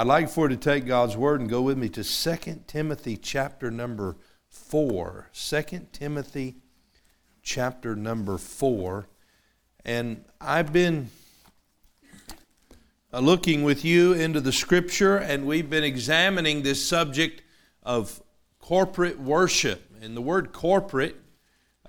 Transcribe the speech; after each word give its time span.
I'd 0.00 0.06
like 0.06 0.28
for 0.28 0.48
you 0.48 0.54
to 0.54 0.62
take 0.62 0.86
God's 0.86 1.16
word 1.16 1.40
and 1.40 1.50
go 1.50 1.60
with 1.60 1.76
me 1.76 1.88
to 1.88 2.04
2 2.04 2.62
Timothy 2.68 3.16
chapter 3.16 3.68
number 3.68 4.14
4. 4.48 5.28
2 5.34 5.62
Timothy 5.92 6.54
chapter 7.42 7.96
number 7.96 8.38
4. 8.38 9.08
And 9.84 10.24
I've 10.40 10.72
been 10.72 11.10
uh, 13.12 13.18
looking 13.18 13.64
with 13.64 13.84
you 13.84 14.12
into 14.12 14.40
the 14.40 14.52
scripture, 14.52 15.16
and 15.16 15.48
we've 15.48 15.68
been 15.68 15.82
examining 15.82 16.62
this 16.62 16.86
subject 16.86 17.42
of 17.82 18.22
corporate 18.60 19.18
worship. 19.18 19.82
And 20.00 20.16
the 20.16 20.22
word 20.22 20.52
corporate 20.52 21.16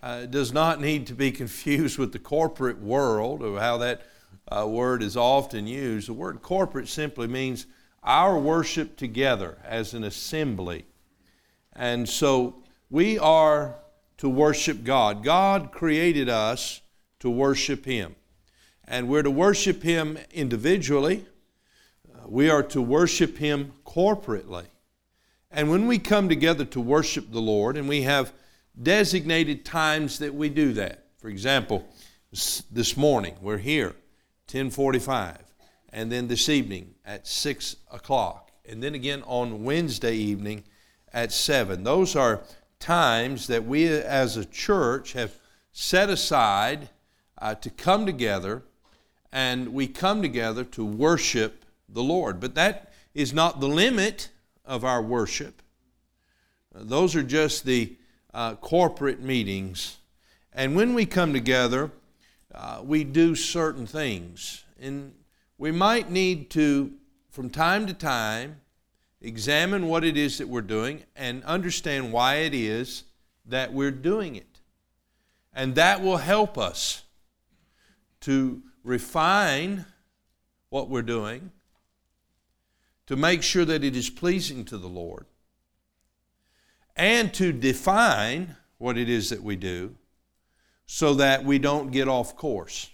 uh, 0.01 0.25
does 0.25 0.51
not 0.51 0.81
need 0.81 1.05
to 1.05 1.13
be 1.13 1.31
confused 1.43 1.99
with 1.99 2.11
the 2.11 2.17
corporate 2.17 2.79
world 2.79 3.43
or 3.43 3.59
how 3.59 3.77
that 3.77 4.01
uh, 4.47 4.65
word 4.67 5.03
is 5.03 5.15
often 5.15 5.67
used. 5.67 6.07
The 6.07 6.13
word 6.13 6.41
corporate 6.41 6.87
simply 6.87 7.27
means 7.27 7.67
our 8.03 8.37
worship 8.37 8.95
together 8.95 9.57
as 9.63 9.93
an 9.93 10.03
assembly. 10.03 10.85
And 11.73 12.07
so 12.07 12.63
we 12.89 13.19
are 13.19 13.75
to 14.17 14.29
worship 14.29 14.83
God. 14.83 15.23
God 15.23 15.71
created 15.71 16.29
us 16.29 16.81
to 17.19 17.29
worship 17.29 17.85
Him. 17.85 18.15
And 18.85 19.07
we're 19.07 19.23
to 19.23 19.31
worship 19.31 19.83
Him 19.83 20.17
individually, 20.31 21.25
uh, 22.13 22.27
we 22.27 22.49
are 22.49 22.63
to 22.63 22.81
worship 22.81 23.37
Him 23.37 23.73
corporately. 23.85 24.65
And 25.51 25.69
when 25.69 25.87
we 25.87 25.99
come 25.99 26.29
together 26.29 26.65
to 26.65 26.81
worship 26.81 27.31
the 27.31 27.41
Lord, 27.41 27.77
and 27.77 27.87
we 27.87 28.03
have 28.03 28.33
designated 28.81 29.65
times 29.65 30.19
that 30.19 30.33
we 30.33 30.49
do 30.49 30.73
that. 30.73 31.05
For 31.17 31.29
example, 31.29 31.87
this 32.31 32.95
morning 32.95 33.35
we're 33.41 33.57
here, 33.57 33.95
1045, 34.51 35.37
and 35.91 36.11
then 36.11 36.27
this 36.27 36.49
evening 36.49 36.93
at 37.09 37.25
6 37.25 37.75
o'clock, 37.91 38.51
and 38.69 38.83
then 38.83 38.93
again 38.93 39.23
on 39.25 39.63
Wednesday 39.63 40.15
evening 40.15 40.63
at 41.11 41.31
7. 41.31 41.83
Those 41.83 42.15
are 42.15 42.41
times 42.79 43.47
that 43.47 43.65
we 43.65 43.87
as 43.87 44.37
a 44.37 44.45
church 44.45 45.13
have 45.13 45.33
set 45.71 46.11
aside 46.11 46.89
uh, 47.39 47.55
to 47.55 47.71
come 47.71 48.05
together, 48.05 48.61
and 49.31 49.73
we 49.73 49.87
come 49.87 50.21
together 50.21 50.63
to 50.63 50.85
worship 50.85 51.65
the 51.89 52.03
Lord. 52.03 52.39
But 52.39 52.53
that 52.53 52.93
is 53.15 53.33
not 53.33 53.59
the 53.59 53.67
limit 53.67 54.29
of 54.63 54.85
our 54.85 55.01
worship. 55.01 55.63
Those 56.75 57.15
are 57.15 57.23
just 57.23 57.65
the 57.65 57.95
uh, 58.35 58.53
corporate 58.53 59.19
meetings. 59.19 59.97
And 60.53 60.75
when 60.75 60.93
we 60.93 61.07
come 61.07 61.33
together, 61.33 61.89
uh, 62.53 62.81
we 62.83 63.03
do 63.03 63.33
certain 63.33 63.87
things. 63.87 64.63
And 64.79 65.13
we 65.59 65.71
might 65.71 66.09
need 66.09 66.49
to, 66.51 66.93
from 67.29 67.49
time 67.49 67.87
to 67.87 67.93
time, 67.93 68.61
examine 69.21 69.87
what 69.87 70.03
it 70.03 70.17
is 70.17 70.37
that 70.37 70.47
we're 70.47 70.61
doing 70.61 71.03
and 71.15 71.43
understand 71.43 72.11
why 72.11 72.35
it 72.35 72.53
is 72.53 73.03
that 73.45 73.73
we're 73.73 73.91
doing 73.91 74.35
it. 74.35 74.59
And 75.53 75.75
that 75.75 76.01
will 76.01 76.17
help 76.17 76.57
us 76.57 77.03
to 78.21 78.61
refine 78.83 79.85
what 80.69 80.89
we're 80.89 81.01
doing, 81.01 81.51
to 83.07 83.15
make 83.15 83.43
sure 83.43 83.65
that 83.65 83.83
it 83.83 83.95
is 83.95 84.09
pleasing 84.09 84.65
to 84.65 84.77
the 84.77 84.87
Lord, 84.87 85.25
and 86.95 87.33
to 87.33 87.51
define 87.51 88.55
what 88.77 88.97
it 88.97 89.09
is 89.09 89.29
that 89.29 89.43
we 89.43 89.55
do 89.55 89.95
so 90.85 91.13
that 91.13 91.43
we 91.43 91.59
don't 91.59 91.91
get 91.91 92.07
off 92.07 92.35
course. 92.35 92.89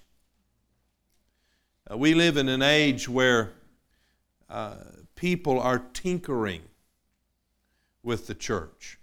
Uh, 1.90 1.98
we 1.98 2.14
live 2.14 2.36
in 2.36 2.50
an 2.50 2.62
age 2.62 3.08
where 3.08 3.54
uh, 4.56 4.76
people 5.16 5.60
are 5.60 5.80
tinkering 5.80 6.62
with 8.02 8.26
the 8.28 8.34
church 8.34 8.98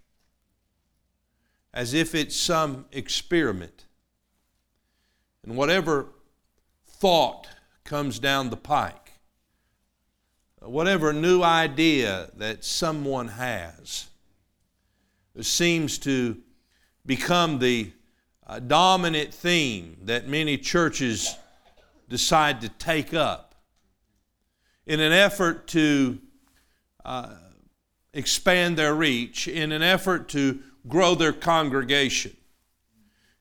as 1.74 1.92
if 1.92 2.14
it's 2.14 2.34
some 2.34 2.86
experiment. 2.90 3.84
And 5.44 5.54
whatever 5.54 6.06
thought 6.86 7.48
comes 7.84 8.18
down 8.18 8.48
the 8.48 8.56
pike, 8.56 9.12
whatever 10.60 11.12
new 11.12 11.42
idea 11.42 12.30
that 12.38 12.64
someone 12.64 13.28
has, 13.28 14.06
seems 15.38 15.98
to 15.98 16.38
become 17.04 17.58
the 17.58 17.92
uh, 18.46 18.58
dominant 18.58 19.34
theme 19.34 19.98
that 20.04 20.26
many 20.26 20.56
churches 20.56 21.36
decide 22.08 22.62
to 22.62 22.70
take 22.70 23.12
up 23.12 23.51
in 24.86 25.00
an 25.00 25.12
effort 25.12 25.66
to 25.68 26.18
uh, 27.04 27.34
expand 28.12 28.76
their 28.76 28.94
reach, 28.94 29.48
in 29.48 29.72
an 29.72 29.82
effort 29.82 30.28
to 30.30 30.60
grow 30.88 31.14
their 31.14 31.32
congregation, 31.32 32.36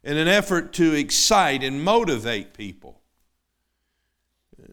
in 0.04 0.18
an 0.18 0.28
effort 0.28 0.74
to 0.74 0.94
excite 0.94 1.64
and 1.64 1.84
motivate 1.84 2.54
people. 2.54 3.02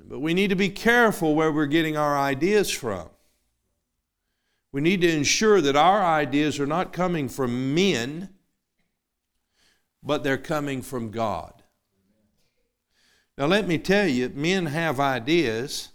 But 0.09 0.21
we 0.21 0.33
need 0.33 0.49
to 0.49 0.57
be 0.57 0.71
careful 0.71 1.35
where 1.35 1.53
we're 1.53 1.67
getting 1.67 1.97
our 1.97 2.17
ideas 2.19 2.71
from. 2.71 3.09
We 4.73 4.81
need 4.81 5.01
to 5.03 5.11
ensure 5.11 5.61
that 5.61 5.77
our 5.77 6.03
ideas 6.03 6.61
are 6.61 6.67
not 6.67 6.93
coming 6.93 7.29
from 7.29 7.75
men, 7.75 8.31
but 10.03 10.23
they're 10.23 10.39
coming 10.39 10.83
from 10.83 11.11
God. 11.11 11.63
Now, 13.37 13.47
let 13.47 13.69
me 13.69 13.79
tell 13.79 14.07
you, 14.07 14.31
men 14.31 14.67
have 14.67 14.99
ideas 14.99 15.91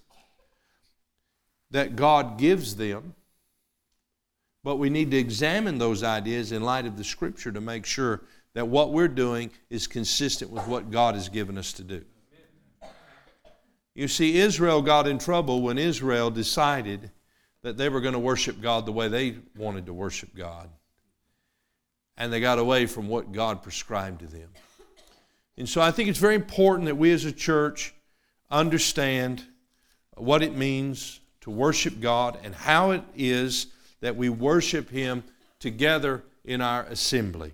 that 1.73 1.95
God 1.95 2.38
gives 2.38 2.75
them, 2.75 3.16
but 4.63 4.75
we 4.78 4.91
need 4.91 5.09
to 5.09 5.17
examine 5.17 5.79
those 5.79 6.03
ideas 6.03 6.51
in 6.51 6.61
light 6.61 6.85
of 6.85 6.97
the 6.97 7.03
Scripture 7.03 7.51
to 7.51 7.59
make 7.59 7.84
sure 7.84 8.22
that 8.53 8.67
what 8.67 8.94
we're 8.94 9.07
doing 9.07 9.50
is 9.72 9.88
consistent 9.88 10.51
with 10.51 10.66
what 10.67 10.91
God 10.91 11.16
has 11.16 11.29
given 11.29 11.57
us 11.57 11.73
to 11.73 11.84
do. 11.84 12.06
You 13.95 14.07
see, 14.07 14.38
Israel 14.38 14.84
got 14.84 15.07
in 15.07 15.17
trouble 15.17 15.63
when 15.63 15.79
Israel 15.79 16.29
decided 16.29 17.09
that 17.63 17.75
they 17.75 17.90
were 17.90 18.01
going 18.01 18.13
to 18.13 18.19
worship 18.19 18.61
God 18.61 18.85
the 18.85 18.91
way 18.91 19.07
they 19.07 19.38
wanted 19.57 19.88
to 19.88 19.94
worship 19.94 20.35
God. 20.35 20.69
And 22.17 22.31
they 22.31 22.40
got 22.40 22.59
away 22.59 22.85
from 22.85 23.07
what 23.07 23.31
God 23.31 23.63
prescribed 23.63 24.19
to 24.19 24.28
them. 24.28 24.50
And 25.57 25.67
so 25.67 25.81
I 25.81 25.90
think 25.90 26.09
it's 26.09 26.19
very 26.19 26.35
important 26.35 26.85
that 26.85 26.95
we 26.95 27.11
as 27.11 27.25
a 27.25 27.31
church 27.31 27.95
understand 28.51 29.44
what 30.16 30.44
it 30.44 30.55
means 30.55 31.19
to 31.43 31.51
worship 31.51 31.99
God 31.99 32.39
and 32.41 32.55
how 32.55 32.91
it 32.91 33.03
is 33.15 33.67
that 33.99 34.15
we 34.15 34.29
worship 34.29 34.89
Him 34.89 35.23
together 35.59 36.23
in 36.45 36.61
our 36.61 36.83
assembly. 36.83 37.51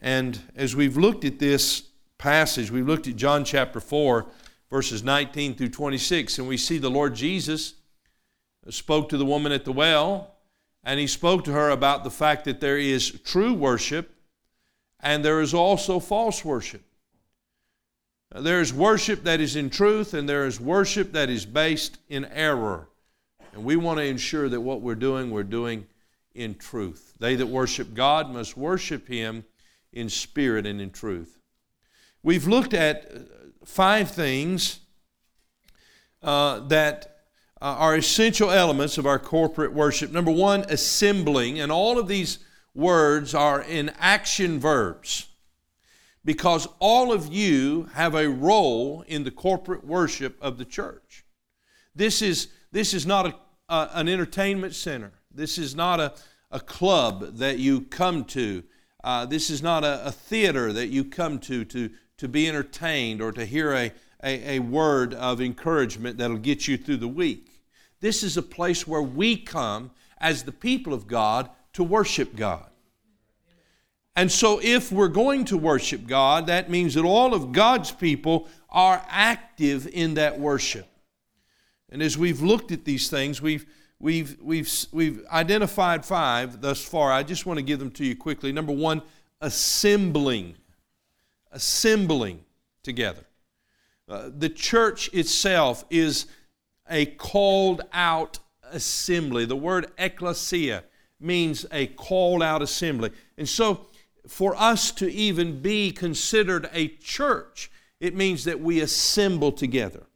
And 0.00 0.40
as 0.56 0.74
we've 0.74 0.96
looked 0.96 1.24
at 1.24 1.38
this 1.38 1.84
passage, 2.18 2.72
we've 2.72 2.86
looked 2.86 3.06
at 3.06 3.14
John 3.14 3.44
chapter 3.44 3.78
4, 3.78 4.26
verses 4.68 5.04
19 5.04 5.54
through 5.54 5.68
26, 5.68 6.38
and 6.38 6.48
we 6.48 6.56
see 6.56 6.78
the 6.78 6.90
Lord 6.90 7.14
Jesus 7.14 7.74
spoke 8.68 9.08
to 9.10 9.16
the 9.16 9.24
woman 9.24 9.52
at 9.52 9.64
the 9.64 9.72
well, 9.72 10.34
and 10.82 10.98
he 10.98 11.06
spoke 11.06 11.44
to 11.44 11.52
her 11.52 11.70
about 11.70 12.02
the 12.02 12.10
fact 12.10 12.44
that 12.46 12.60
there 12.60 12.78
is 12.78 13.12
true 13.24 13.54
worship 13.54 14.12
and 15.00 15.24
there 15.24 15.40
is 15.40 15.54
also 15.54 16.00
false 16.00 16.44
worship. 16.44 16.82
There 18.34 18.60
is 18.60 18.74
worship 18.74 19.24
that 19.24 19.40
is 19.40 19.56
in 19.56 19.70
truth, 19.70 20.12
and 20.12 20.28
there 20.28 20.46
is 20.46 20.60
worship 20.60 21.12
that 21.12 21.30
is 21.30 21.46
based 21.46 21.98
in 22.08 22.26
error. 22.26 22.88
And 23.54 23.64
we 23.64 23.76
want 23.76 23.98
to 23.98 24.04
ensure 24.04 24.48
that 24.50 24.60
what 24.60 24.82
we're 24.82 24.94
doing, 24.94 25.30
we're 25.30 25.42
doing 25.44 25.86
in 26.34 26.54
truth. 26.54 27.14
They 27.18 27.36
that 27.36 27.46
worship 27.46 27.94
God 27.94 28.30
must 28.30 28.56
worship 28.56 29.08
Him 29.08 29.44
in 29.94 30.10
spirit 30.10 30.66
and 30.66 30.80
in 30.80 30.90
truth. 30.90 31.38
We've 32.22 32.46
looked 32.46 32.74
at 32.74 33.10
uh, 33.10 33.18
five 33.64 34.10
things 34.10 34.80
uh, 36.22 36.60
that 36.68 37.22
uh, 37.62 37.76
are 37.78 37.96
essential 37.96 38.50
elements 38.50 38.98
of 38.98 39.06
our 39.06 39.18
corporate 39.18 39.72
worship. 39.72 40.12
Number 40.12 40.30
one, 40.30 40.66
assembling, 40.68 41.58
and 41.58 41.72
all 41.72 41.98
of 41.98 42.08
these 42.08 42.40
words 42.74 43.34
are 43.34 43.62
in 43.62 43.90
action 43.98 44.60
verbs 44.60 45.28
because 46.28 46.68
all 46.78 47.10
of 47.10 47.32
you 47.32 47.88
have 47.94 48.14
a 48.14 48.28
role 48.28 49.02
in 49.08 49.24
the 49.24 49.30
corporate 49.30 49.82
worship 49.82 50.36
of 50.42 50.58
the 50.58 50.64
church. 50.66 51.24
This 51.94 52.20
is, 52.20 52.48
this 52.70 52.92
is 52.92 53.06
not 53.06 53.24
a 53.24 53.34
an 53.70 54.10
entertainment 54.10 54.74
center. 54.74 55.12
This 55.34 55.56
is 55.56 55.74
not 55.74 56.00
a, 56.00 56.12
a 56.50 56.60
club 56.60 57.38
that 57.38 57.58
you 57.58 57.80
come 57.80 58.26
to. 58.26 58.62
Uh, 59.02 59.24
this 59.24 59.48
is 59.48 59.62
not 59.62 59.84
a, 59.84 60.08
a, 60.08 60.12
theater 60.12 60.70
that 60.70 60.88
you 60.88 61.02
come 61.02 61.38
to, 61.38 61.64
to 61.64 61.88
to 62.18 62.28
be 62.28 62.46
entertained 62.46 63.22
or 63.22 63.32
to 63.32 63.46
hear 63.46 63.72
a, 63.72 63.90
a, 64.22 64.56
a 64.56 64.58
word 64.58 65.14
of 65.14 65.40
encouragement 65.40 66.18
that'll 66.18 66.36
get 66.36 66.68
you 66.68 66.76
through 66.76 66.98
the 66.98 67.08
week. 67.08 67.62
This 68.00 68.22
is 68.22 68.36
a 68.36 68.42
place 68.42 68.86
where 68.86 69.00
we 69.00 69.34
come 69.34 69.92
as 70.18 70.42
the 70.42 70.52
people 70.52 70.92
of 70.92 71.06
God 71.06 71.48
to 71.72 71.82
worship 71.82 72.36
God. 72.36 72.67
And 74.18 74.32
so, 74.32 74.58
if 74.60 74.90
we're 74.90 75.06
going 75.06 75.44
to 75.44 75.56
worship 75.56 76.04
God, 76.08 76.48
that 76.48 76.68
means 76.68 76.94
that 76.94 77.04
all 77.04 77.34
of 77.34 77.52
God's 77.52 77.92
people 77.92 78.48
are 78.68 79.00
active 79.08 79.86
in 79.86 80.14
that 80.14 80.40
worship. 80.40 80.88
And 81.88 82.02
as 82.02 82.18
we've 82.18 82.42
looked 82.42 82.72
at 82.72 82.84
these 82.84 83.08
things, 83.08 83.40
we've, 83.40 83.64
we've, 84.00 84.36
we've, 84.42 84.68
we've 84.90 85.24
identified 85.28 86.04
five 86.04 86.60
thus 86.60 86.84
far. 86.84 87.12
I 87.12 87.22
just 87.22 87.46
want 87.46 87.58
to 87.58 87.62
give 87.62 87.78
them 87.78 87.92
to 87.92 88.04
you 88.04 88.16
quickly. 88.16 88.50
Number 88.50 88.72
one, 88.72 89.02
assembling. 89.40 90.56
Assembling 91.52 92.40
together. 92.82 93.22
Uh, 94.08 94.30
the 94.36 94.48
church 94.48 95.14
itself 95.14 95.84
is 95.90 96.26
a 96.90 97.06
called 97.06 97.82
out 97.92 98.40
assembly. 98.72 99.44
The 99.44 99.54
word 99.54 99.92
ecclesia 99.96 100.82
means 101.20 101.66
a 101.70 101.86
called 101.86 102.42
out 102.42 102.62
assembly. 102.62 103.12
And 103.36 103.48
so, 103.48 103.86
for 104.28 104.54
us 104.56 104.90
to 104.92 105.10
even 105.10 105.60
be 105.60 105.90
considered 105.90 106.68
a 106.72 106.88
church, 106.88 107.70
it 108.00 108.14
means 108.14 108.44
that 108.44 108.60
we 108.60 108.80
assemble 108.80 109.52
together. 109.52 110.06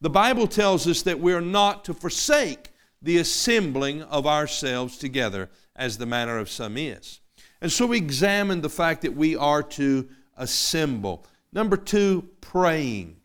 The 0.00 0.10
Bible 0.10 0.46
tells 0.46 0.86
us 0.86 1.02
that 1.02 1.20
we're 1.20 1.40
not 1.40 1.84
to 1.84 1.94
forsake 1.94 2.70
the 3.02 3.18
assembling 3.18 4.02
of 4.02 4.26
ourselves 4.26 4.98
together, 4.98 5.50
as 5.76 5.96
the 5.96 6.06
manner 6.06 6.38
of 6.38 6.50
some 6.50 6.76
is. 6.76 7.20
And 7.60 7.70
so 7.70 7.86
we 7.86 7.98
examine 7.98 8.60
the 8.60 8.68
fact 8.68 9.02
that 9.02 9.14
we 9.14 9.36
are 9.36 9.62
to 9.62 10.08
assemble. 10.36 11.26
Number 11.52 11.76
two, 11.76 12.28
praying. 12.40 13.16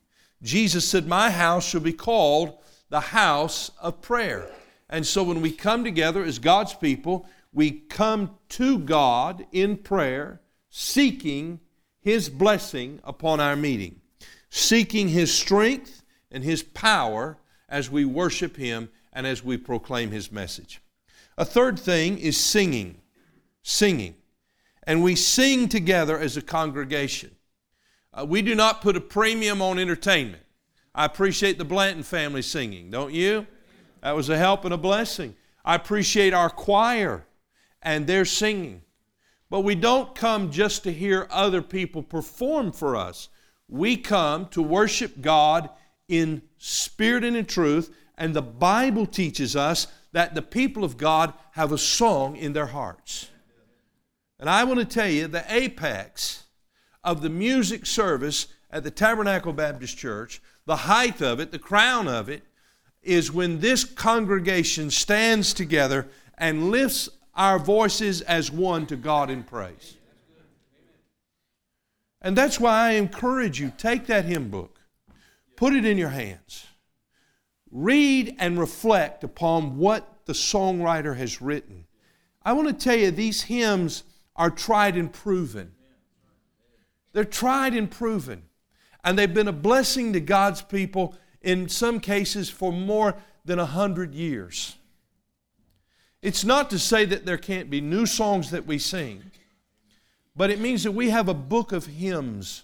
Jesus 0.41 0.87
said, 0.87 1.07
My 1.07 1.31
house 1.31 1.67
shall 1.67 1.81
be 1.81 1.93
called 1.93 2.57
the 2.89 2.99
house 2.99 3.71
of 3.81 4.01
prayer. 4.01 4.47
And 4.89 5.05
so 5.05 5.23
when 5.23 5.41
we 5.41 5.51
come 5.51 5.83
together 5.83 6.23
as 6.23 6.39
God's 6.39 6.73
people, 6.73 7.27
we 7.55 7.71
come 7.71 8.37
to 8.49 8.77
God 8.77 9.47
in 9.53 9.77
prayer, 9.77 10.41
seeking 10.69 11.61
His 12.01 12.29
blessing 12.29 12.99
upon 13.05 13.39
our 13.39 13.55
meeting, 13.55 14.01
seeking 14.49 15.07
His 15.07 15.33
strength 15.33 16.03
and 16.29 16.43
His 16.43 16.61
power 16.61 17.37
as 17.69 17.89
we 17.89 18.03
worship 18.03 18.57
Him 18.57 18.89
and 19.13 19.25
as 19.25 19.41
we 19.41 19.55
proclaim 19.55 20.11
His 20.11 20.33
message. 20.33 20.81
A 21.37 21.45
third 21.45 21.79
thing 21.79 22.17
is 22.17 22.37
singing. 22.37 23.01
Singing. 23.63 24.15
And 24.83 25.01
we 25.01 25.15
sing 25.15 25.69
together 25.69 26.19
as 26.19 26.35
a 26.35 26.41
congregation. 26.41 27.31
Uh, 28.13 28.25
we 28.27 28.41
do 28.41 28.53
not 28.53 28.81
put 28.81 28.97
a 28.97 29.01
premium 29.01 29.61
on 29.61 29.79
entertainment. 29.79 30.43
I 30.93 31.05
appreciate 31.05 31.57
the 31.57 31.65
Blanton 31.65 32.03
family 32.03 32.41
singing, 32.41 32.91
don't 32.91 33.13
you? 33.13 33.47
That 34.01 34.15
was 34.15 34.27
a 34.27 34.37
help 34.37 34.65
and 34.65 34.73
a 34.73 34.77
blessing. 34.77 35.35
I 35.63 35.75
appreciate 35.75 36.33
our 36.33 36.49
choir 36.49 37.25
and 37.85 38.05
their 38.07 38.25
singing. 38.25 38.81
But 39.49 39.61
we 39.61 39.75
don't 39.75 40.15
come 40.15 40.51
just 40.51 40.83
to 40.83 40.91
hear 40.91 41.27
other 41.29 41.61
people 41.61 42.03
perform 42.03 42.71
for 42.71 42.95
us. 42.97 43.29
We 43.69 43.95
come 43.95 44.47
to 44.49 44.61
worship 44.61 45.21
God 45.21 45.69
in 46.09 46.41
spirit 46.57 47.23
and 47.23 47.37
in 47.37 47.45
truth, 47.45 47.95
and 48.17 48.33
the 48.33 48.41
Bible 48.41 49.05
teaches 49.05 49.55
us 49.55 49.87
that 50.11 50.33
the 50.33 50.41
people 50.41 50.83
of 50.83 50.97
God 50.97 51.33
have 51.51 51.71
a 51.71 51.77
song 51.77 52.35
in 52.35 52.53
their 52.53 52.65
hearts. 52.67 53.29
And 54.39 54.49
I 54.49 54.63
want 54.63 54.79
to 54.79 54.85
tell 54.85 55.09
you 55.09 55.27
the 55.27 55.45
apex 55.49 56.43
of 57.03 57.21
the 57.21 57.29
music 57.29 57.85
service 57.85 58.47
at 58.71 58.83
the 58.83 58.91
Tabernacle 58.91 59.53
Baptist 59.53 59.97
Church, 59.97 60.41
the 60.65 60.75
height 60.75 61.21
of 61.21 61.39
it, 61.39 61.51
the 61.51 61.59
crown 61.59 62.07
of 62.07 62.29
it, 62.29 62.43
is 63.03 63.31
when 63.31 63.59
this 63.59 63.83
congregation 63.83 64.89
stands 64.89 65.53
together 65.53 66.07
and 66.37 66.71
lifts 66.71 67.07
our 67.35 67.59
voices 67.59 68.21
as 68.21 68.51
one 68.51 68.85
to 68.87 68.95
God 68.95 69.29
in 69.29 69.43
praise. 69.43 69.97
And 72.21 72.35
that's 72.35 72.59
why 72.59 72.89
I 72.89 72.91
encourage 72.93 73.59
you 73.59 73.71
take 73.77 74.07
that 74.07 74.25
hymn 74.25 74.49
book, 74.49 74.79
put 75.55 75.73
it 75.73 75.85
in 75.85 75.97
your 75.97 76.09
hands, 76.09 76.65
read 77.71 78.35
and 78.39 78.59
reflect 78.59 79.23
upon 79.23 79.77
what 79.77 80.25
the 80.25 80.33
songwriter 80.33 81.17
has 81.17 81.41
written. 81.41 81.85
I 82.43 82.53
want 82.53 82.67
to 82.67 82.73
tell 82.73 82.97
you, 82.97 83.11
these 83.11 83.43
hymns 83.43 84.03
are 84.35 84.49
tried 84.49 84.95
and 84.95 85.11
proven. 85.11 85.71
They're 87.13 87.23
tried 87.23 87.73
and 87.73 87.89
proven. 87.89 88.43
And 89.03 89.17
they've 89.17 89.33
been 89.33 89.47
a 89.47 89.53
blessing 89.53 90.13
to 90.13 90.19
God's 90.19 90.61
people 90.61 91.15
in 91.41 91.69
some 91.69 91.99
cases 91.99 92.49
for 92.49 92.73
more 92.73 93.15
than 93.45 93.59
a 93.59 93.65
hundred 93.65 94.15
years. 94.15 94.77
It's 96.25 96.43
not 96.43 96.71
to 96.71 96.79
say 96.79 97.05
that 97.05 97.27
there 97.27 97.37
can't 97.37 97.69
be 97.69 97.81
new 97.81 98.07
songs 98.07 98.49
that 98.49 98.65
we 98.65 98.79
sing, 98.79 99.21
but 100.35 100.49
it 100.49 100.59
means 100.59 100.81
that 100.81 100.93
we 100.93 101.11
have 101.11 101.29
a 101.29 101.35
book 101.35 101.71
of 101.71 101.85
hymns 101.85 102.63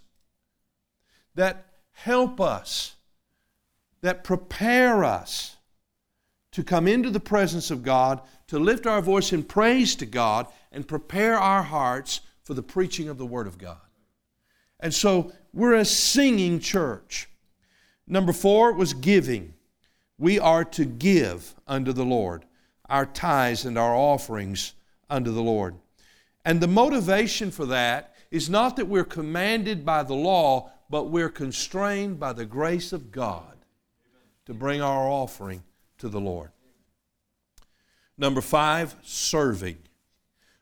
that 1.35 1.67
help 1.91 2.41
us, 2.41 2.95
that 4.01 4.23
prepare 4.23 5.03
us 5.03 5.57
to 6.53 6.63
come 6.63 6.87
into 6.87 7.11
the 7.11 7.19
presence 7.19 7.69
of 7.69 7.83
God, 7.83 8.21
to 8.47 8.57
lift 8.57 8.87
our 8.87 8.99
voice 8.99 9.31
in 9.31 9.43
praise 9.43 9.95
to 9.97 10.07
God, 10.07 10.47
and 10.71 10.87
prepare 10.87 11.37
our 11.37 11.61
hearts 11.61 12.21
for 12.43 12.55
the 12.55 12.63
preaching 12.63 13.09
of 13.09 13.19
the 13.19 13.27
Word 13.27 13.45
of 13.45 13.59
God. 13.59 13.77
And 14.79 14.91
so 14.91 15.33
we're 15.53 15.75
a 15.75 15.85
singing 15.85 16.59
church. 16.59 17.29
Number 18.07 18.33
four 18.33 18.73
was 18.73 18.95
giving. 18.95 19.53
We 20.17 20.39
are 20.39 20.65
to 20.65 20.83
give 20.83 21.53
unto 21.67 21.93
the 21.93 22.05
Lord 22.05 22.43
our 22.91 23.05
tithes 23.05 23.63
and 23.63 23.77
our 23.77 23.95
offerings 23.95 24.73
unto 25.09 25.31
the 25.31 25.41
Lord. 25.41 25.75
And 26.43 26.59
the 26.59 26.67
motivation 26.67 27.49
for 27.49 27.65
that 27.67 28.13
is 28.29 28.49
not 28.49 28.75
that 28.75 28.87
we're 28.87 29.05
commanded 29.05 29.85
by 29.85 30.03
the 30.03 30.13
law, 30.13 30.71
but 30.89 31.05
we're 31.05 31.29
constrained 31.29 32.19
by 32.19 32.33
the 32.33 32.45
grace 32.45 32.91
of 32.91 33.11
God 33.11 33.65
to 34.45 34.53
bring 34.53 34.81
our 34.81 35.07
offering 35.07 35.63
to 35.99 36.09
the 36.09 36.19
Lord. 36.19 36.51
Number 38.17 38.41
five, 38.41 38.95
serving. 39.01 39.77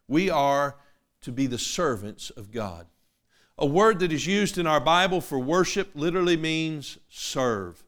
We 0.08 0.30
are 0.30 0.76
to 1.22 1.32
be 1.32 1.48
the 1.48 1.58
servants 1.58 2.30
of 2.30 2.52
God. 2.52 2.86
A 3.58 3.66
word 3.66 4.00
that 4.00 4.12
is 4.12 4.28
used 4.28 4.60
in 4.60 4.68
our 4.68 4.80
Bible 4.80 5.20
for 5.20 5.40
worship 5.40 5.90
literally 5.96 6.38
means 6.38 7.00
serve. 7.10 7.84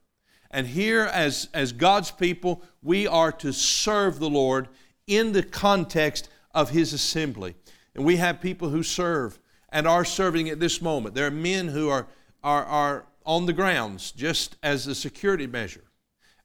And 0.52 0.68
here, 0.68 1.04
as, 1.04 1.48
as 1.54 1.72
God's 1.72 2.12
people, 2.12 2.62
we 2.84 3.08
are 3.08 3.32
to 3.34 3.54
serve 3.54 4.20
the 4.20 4.30
Lord 4.30 4.68
in 5.08 5.32
the 5.32 5.44
context 5.44 6.30
of 6.54 6.70
His 6.70 6.94
assembly. 6.94 7.56
And 7.96 8.06
we 8.06 8.18
have 8.18 8.42
people 8.42 8.70
who 8.70 8.84
serve 8.84 9.40
and 9.70 9.88
are 9.88 10.06
serving 10.06 10.50
at 10.50 10.60
this 10.60 10.82
moment. 10.82 11.16
There 11.16 11.28
are 11.28 11.32
men 11.32 11.70
who 11.70 11.90
are, 11.90 12.08
are, 12.44 12.66
are 12.66 13.06
on 13.26 13.46
the 13.46 13.54
grounds 13.54 14.12
just 14.12 14.58
as 14.62 14.88
a 14.88 14.96
security 14.96 15.48
measure. 15.48 15.86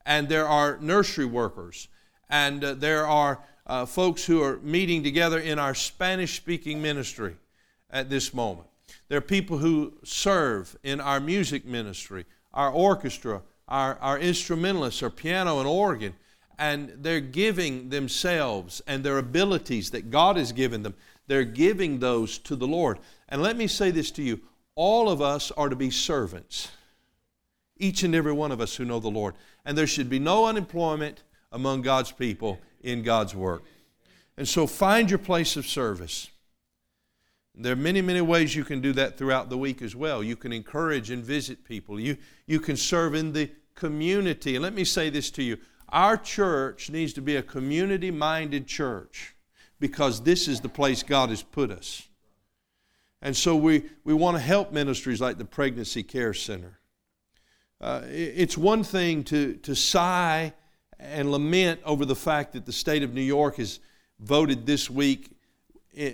And 0.04 0.28
there 0.28 0.46
are 0.46 0.78
nursery 0.80 1.25
workers. 1.25 1.88
And 2.30 2.62
uh, 2.62 2.75
there 2.75 3.06
are 3.06 3.42
uh, 3.66 3.86
folks 3.86 4.25
who 4.25 4.42
are 4.42 4.58
meeting 4.58 5.02
together 5.02 5.40
in 5.40 5.58
our 5.58 5.75
Spanish 5.75 6.36
speaking 6.36 6.80
ministry 6.80 7.36
at 7.90 8.08
this 8.08 8.32
moment. 8.32 8.68
There 9.08 9.18
are 9.18 9.22
people 9.22 9.58
who 9.58 9.94
serve 10.04 10.76
in 10.84 11.00
our 11.00 11.18
music 11.18 11.64
ministry, 11.64 12.25
our 12.54 12.70
orchestra, 12.70 13.42
our, 13.68 13.96
our 14.00 14.18
instrumentalists, 14.18 15.02
our 15.02 15.11
piano 15.11 15.58
and 15.58 15.68
organ, 15.68 16.14
and 16.58 16.92
they're 16.96 17.20
giving 17.20 17.90
themselves 17.90 18.80
and 18.87 19.04
their 19.04 19.18
abilities 19.18 19.90
that 19.90 20.11
God 20.11 20.37
has 20.37 20.52
given 20.52 20.82
them, 20.82 20.94
they're 21.26 21.44
giving 21.44 21.99
those 21.99 22.38
to 22.38 22.56
the 22.56 22.66
Lord. 22.66 22.99
And 23.28 23.42
let 23.42 23.56
me 23.56 23.66
say 23.66 23.90
this 23.90 24.11
to 24.12 24.23
you 24.23 24.40
all 24.75 25.08
of 25.08 25.23
us 25.23 25.50
are 25.52 25.68
to 25.68 25.76
be 25.76 25.90
servants, 25.90 26.68
each 27.78 28.02
and 28.02 28.14
every 28.14 28.32
one 28.32 28.52
of 28.52 28.61
us 28.61 28.76
who 28.76 28.85
know 28.85 29.00
the 29.00 29.08
Lord. 29.08 29.35
And 29.64 29.76
there 29.76 29.87
should 29.87 30.11
be 30.11 30.18
no 30.18 30.46
unemployment 30.46 31.23
among 31.50 31.82
God's 31.82 32.12
people 32.12 32.61
in 32.82 33.02
God's 33.02 33.35
work. 33.35 33.64
And 34.37 34.46
so 34.46 34.66
find 34.66 35.11
your 35.11 35.18
place 35.18 35.56
of 35.56 35.66
service. 35.66 36.30
There 37.58 37.72
are 37.72 37.76
many, 37.76 38.02
many 38.02 38.20
ways 38.20 38.54
you 38.54 38.64
can 38.64 38.80
do 38.82 38.92
that 38.92 39.16
throughout 39.16 39.48
the 39.48 39.56
week 39.56 39.80
as 39.80 39.96
well. 39.96 40.22
You 40.22 40.36
can 40.36 40.52
encourage 40.52 41.10
and 41.10 41.25
visit 41.25 41.64
people. 41.64 41.98
You, 41.98 42.18
you 42.46 42.60
can 42.60 42.76
serve 42.76 43.14
in 43.14 43.32
the 43.32 43.50
community. 43.75 44.56
And 44.56 44.62
let 44.62 44.75
me 44.75 44.84
say 44.84 45.08
this 45.08 45.30
to 45.32 45.42
you 45.42 45.58
our 45.88 46.16
church 46.16 46.90
needs 46.90 47.12
to 47.12 47.22
be 47.22 47.36
a 47.36 47.42
community 47.42 48.10
minded 48.10 48.66
church 48.66 49.36
because 49.78 50.22
this 50.22 50.48
is 50.48 50.60
the 50.60 50.68
place 50.68 51.02
God 51.02 51.30
has 51.30 51.42
put 51.42 51.70
us. 51.70 52.08
And 53.22 53.36
so 53.36 53.56
we, 53.56 53.84
we 54.04 54.12
want 54.12 54.36
to 54.36 54.42
help 54.42 54.72
ministries 54.72 55.20
like 55.20 55.38
the 55.38 55.44
Pregnancy 55.44 56.02
Care 56.02 56.34
Center. 56.34 56.80
Uh, 57.80 58.02
it's 58.06 58.58
one 58.58 58.82
thing 58.82 59.22
to, 59.25 59.54
to 59.54 59.75
sigh 59.75 60.52
and 60.98 61.30
lament 61.30 61.80
over 61.84 62.04
the 62.04 62.16
fact 62.16 62.52
that 62.54 62.66
the 62.66 62.72
state 62.72 63.02
of 63.02 63.14
New 63.14 63.20
York 63.22 63.56
has 63.56 63.80
voted 64.18 64.66
this 64.66 64.90
week 64.90 65.36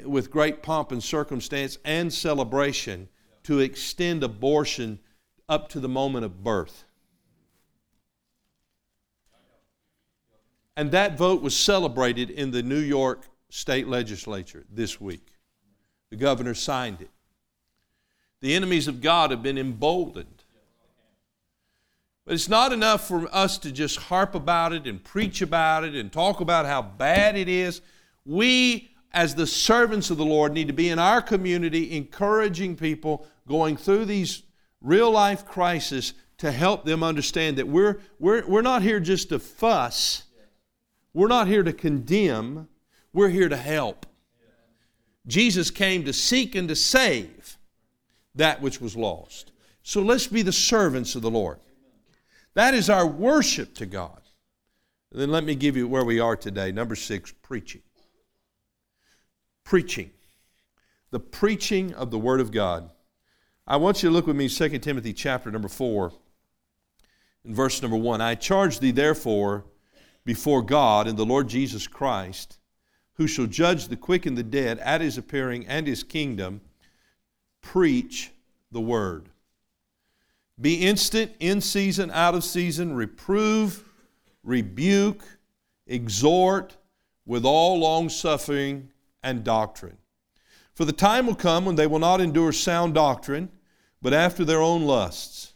with 0.05 0.31
great 0.31 0.63
pomp 0.63 0.93
and 0.93 1.03
circumstance 1.03 1.79
and 1.85 2.13
celebration 2.13 3.09
to 3.45 3.59
extend 3.59 4.23
abortion 4.23 5.01
up 5.49 5.69
to 5.71 5.81
the 5.81 5.89
moment 5.89 6.25
of 6.25 6.45
birth. 6.45 6.85
And 10.77 10.91
that 10.93 11.19
vote 11.19 11.43
was 11.43 11.57
celebrated 11.57 12.31
in 12.31 12.51
the 12.51 12.63
New 12.63 12.79
York 12.79 13.29
State 13.51 13.89
Legislature 13.89 14.65
this 14.73 15.01
week. 15.01 15.27
The 16.11 16.17
governor 16.17 16.55
signed 16.55 17.01
it. 17.01 17.11
The 18.41 18.55
enemies 18.55 18.89
of 18.89 19.01
God 19.01 19.31
have 19.31 19.43
been 19.43 19.59
emboldened. 19.59 20.45
But 22.25 22.35
it's 22.35 22.49
not 22.49 22.73
enough 22.73 23.07
for 23.07 23.29
us 23.35 23.59
to 23.59 23.73
just 23.73 23.99
harp 23.99 24.35
about 24.35 24.73
it 24.73 24.87
and 24.87 25.03
preach 25.03 25.43
about 25.43 25.85
it 25.85 25.95
and 25.95 26.13
talk 26.13 26.41
about 26.41 26.67
how 26.67 26.81
bad 26.81 27.37
it 27.37 27.49
is. 27.49 27.81
We, 28.25 28.92
as 29.13 29.35
the 29.35 29.47
servants 29.47 30.11
of 30.11 30.17
the 30.17 30.25
Lord, 30.25 30.53
need 30.53 30.69
to 30.69 30.73
be 30.73 30.89
in 30.89 30.99
our 30.99 31.23
community 31.23 31.97
encouraging 31.97 32.77
people 32.77 33.27
going 33.47 33.77
through 33.77 34.07
these 34.07 34.43
real 34.81 35.11
life 35.11 35.47
crises 35.47 36.15
to 36.39 36.51
help 36.51 36.85
them 36.85 37.03
understand 37.03 37.59
that 37.59 37.69
we're, 37.69 38.01
we're, 38.19 38.47
we're 38.47 38.63
not 38.63 38.83
here 38.83 39.01
just 39.01 39.29
to 39.29 39.39
fuss 39.39 40.25
we're 41.15 41.29
not 41.29 41.47
here 41.47 41.63
to 41.63 41.73
condemn, 41.73 42.69
we're 43.13 43.29
here 43.29 43.49
to 43.49 43.57
help. 43.57 44.07
Jesus 45.27 45.71
came 45.71 46.05
to 46.05 46.13
seek 46.13 46.55
and 46.55 46.69
to 46.69 46.77
save 46.77 47.59
that 48.35 48.63
which 48.63 48.81
was 48.81 48.97
lost. 48.97 49.53
So 49.83 50.01
let's 50.01 50.27
be 50.27 50.43
the 50.43 50.53
servants 50.53 51.15
of 51.15 51.23
the 51.23 51.31
Lord. 51.31 51.59
That 52.55 52.75
is 52.75 52.89
our 52.89 53.07
worship 53.07 53.75
to 53.75 53.87
God. 53.87 54.21
Then 55.11 55.31
let 55.31 55.45
me 55.45 55.55
give 55.55 55.77
you 55.77 55.87
where 55.87 56.05
we 56.05 56.19
are 56.19 56.37
today. 56.37 56.73
Number 56.73 56.97
six, 56.97 57.33
preaching. 57.43 57.83
Preaching. 59.65 60.11
The 61.11 61.21
preaching 61.21 61.95
of 61.95 62.11
the 62.11 62.19
Word 62.19 62.41
of 62.41 62.51
God. 62.53 62.91
I 63.67 63.77
want 63.77 64.03
you 64.03 64.09
to 64.09 64.13
look 64.13 64.27
with 64.27 64.37
me 64.37 64.49
2 64.49 64.79
Timothy 64.79 65.13
chapter 65.13 65.51
number 65.51 65.69
4 65.69 66.13
in 67.45 67.55
verse 67.55 67.81
number 67.81 67.97
1. 67.97 68.21
I 68.21 68.35
charge 68.35 68.79
thee 68.79 68.91
therefore 68.91 69.65
before 70.25 70.63
God 70.63 71.07
and 71.07 71.17
the 71.17 71.25
Lord 71.25 71.49
Jesus 71.49 71.87
Christ, 71.87 72.59
who 73.15 73.27
shall 73.27 73.47
judge 73.47 73.89
the 73.89 73.97
quick 73.97 74.27
and 74.27 74.37
the 74.37 74.43
dead 74.43 74.79
at 74.79 75.01
his 75.01 75.19
appearing 75.19 75.67
and 75.67 75.87
his 75.87 76.03
kingdom, 76.03 76.61
preach 77.61 78.31
the 78.71 78.81
word. 78.81 79.29
Be 80.61 80.87
instant, 80.87 81.33
in 81.41 81.61
season, 81.61 82.11
out 82.11 82.35
of 82.35 82.45
season, 82.45 82.95
reprove, 82.95 83.85
rebuke, 84.45 85.25
exhort 85.87 86.77
with 87.27 87.45
all 87.45 87.79
long 87.79 88.09
suffering 88.09 88.91
and 89.23 89.45
doctrine. 89.45 89.99
For 90.75 90.85
the 90.85 90.93
time 90.93 91.27
will 91.27 91.35
come 91.35 91.65
when 91.65 91.77
they 91.77 91.87
will 91.87 91.99
not 91.99 92.21
endure 92.21 92.53
sound 92.53 92.95
doctrine, 92.95 93.51
but 94.01 94.15
after 94.15 94.45
their 94.45 94.61
own 94.61 94.83
lusts 94.83 95.53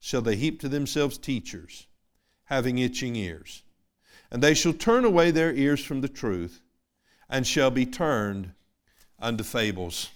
shall 0.00 0.20
they 0.20 0.36
heap 0.36 0.60
to 0.60 0.68
themselves 0.68 1.18
teachers, 1.18 1.86
having 2.44 2.78
itching 2.78 3.16
ears 3.16 3.62
and 4.30 4.42
they 4.42 4.54
shall 4.54 4.72
turn 4.72 5.04
away 5.04 5.30
their 5.30 5.52
ears 5.52 5.82
from 5.84 6.00
the 6.00 6.08
truth, 6.08 6.60
and 7.28 7.46
shall 7.46 7.70
be 7.70 7.86
turned 7.86 8.52
unto 9.18 9.44
fables. 9.44 10.10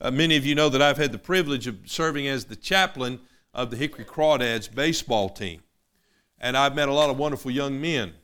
Uh, 0.00 0.10
many 0.10 0.36
of 0.36 0.46
you 0.46 0.54
know 0.54 0.68
that 0.68 0.80
I've 0.82 0.96
had 0.96 1.12
the 1.12 1.18
privilege 1.18 1.66
of 1.66 1.78
serving 1.84 2.26
as 2.26 2.46
the 2.46 2.56
chaplain 2.56 3.20
of 3.52 3.70
the 3.70 3.76
Hickory 3.76 4.04
Crawdads 4.04 4.72
baseball 4.72 5.28
team. 5.28 5.62
And 6.38 6.56
I've 6.56 6.74
met 6.74 6.88
a 6.88 6.94
lot 6.94 7.10
of 7.10 7.18
wonderful 7.18 7.50
young 7.50 7.80
men 7.80 8.14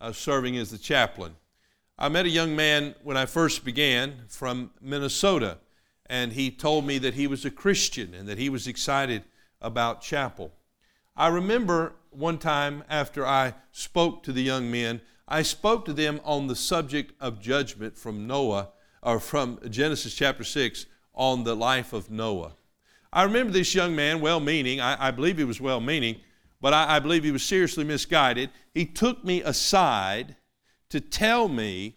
uh, 0.00 0.12
serving 0.12 0.56
as 0.56 0.70
the 0.70 0.78
chaplain. 0.78 1.36
I 1.98 2.10
met 2.10 2.26
a 2.26 2.30
young 2.30 2.54
man 2.54 2.94
when 3.02 3.16
I 3.16 3.24
first 3.24 3.64
began 3.64 4.24
from 4.28 4.70
Minnesota, 4.82 5.56
and 6.04 6.34
he 6.34 6.50
told 6.50 6.84
me 6.84 6.98
that 6.98 7.14
he 7.14 7.26
was 7.26 7.46
a 7.46 7.50
Christian 7.50 8.12
and 8.12 8.28
that 8.28 8.36
he 8.36 8.50
was 8.50 8.66
excited 8.66 9.24
about 9.62 10.02
chapel. 10.02 10.52
I 11.16 11.28
remember 11.28 11.94
one 12.10 12.36
time 12.36 12.84
after 12.90 13.26
I 13.26 13.54
spoke 13.72 14.22
to 14.24 14.32
the 14.32 14.42
young 14.42 14.70
men, 14.70 15.00
I 15.26 15.40
spoke 15.40 15.86
to 15.86 15.94
them 15.94 16.20
on 16.22 16.48
the 16.48 16.54
subject 16.54 17.14
of 17.18 17.40
judgment 17.40 17.96
from 17.96 18.26
Noah, 18.26 18.68
or 19.02 19.18
from 19.18 19.58
Genesis 19.70 20.14
chapter 20.14 20.44
6, 20.44 20.84
on 21.14 21.44
the 21.44 21.56
life 21.56 21.94
of 21.94 22.10
Noah. 22.10 22.52
I 23.10 23.22
remember 23.22 23.54
this 23.54 23.74
young 23.74 23.96
man, 23.96 24.20
well 24.20 24.40
meaning, 24.40 24.82
I, 24.82 25.08
I, 25.08 25.10
believe 25.12 25.38
he 25.38 25.44
was 25.44 25.62
well 25.62 25.80
meaning, 25.80 26.20
but 26.60 26.74
I, 26.74 26.96
I 26.96 26.98
believe 26.98 27.24
he 27.24 27.32
was 27.32 27.42
seriously 27.42 27.84
misguided. 27.84 28.50
He 28.74 28.84
took 28.84 29.24
me 29.24 29.40
aside 29.40 30.36
to 30.90 31.00
tell 31.00 31.48
me 31.48 31.94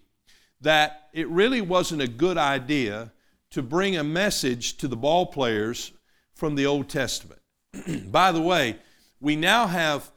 that 0.61 1.09
it 1.13 1.27
really 1.29 1.61
wasn't 1.61 2.01
a 2.01 2.07
good 2.07 2.37
idea 2.37 3.11
to 3.51 3.61
bring 3.61 3.97
a 3.97 4.03
message 4.03 4.77
to 4.77 4.87
the 4.87 4.97
ball 4.97 5.25
players 5.25 5.91
from 6.33 6.55
the 6.55 6.65
Old 6.65 6.89
Testament. 6.89 7.41
By 8.11 8.31
the 8.31 8.41
way, 8.41 8.77
we 9.19 9.35
now 9.35 9.67
have 9.67 10.11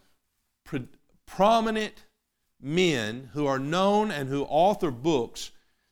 prominent 1.26 2.05
men 2.61 3.31
who 3.33 3.47
are 3.47 3.59
known 3.59 4.11
and 4.11 4.29
who 4.29 4.45
author 4.45 4.91
books 4.91 5.50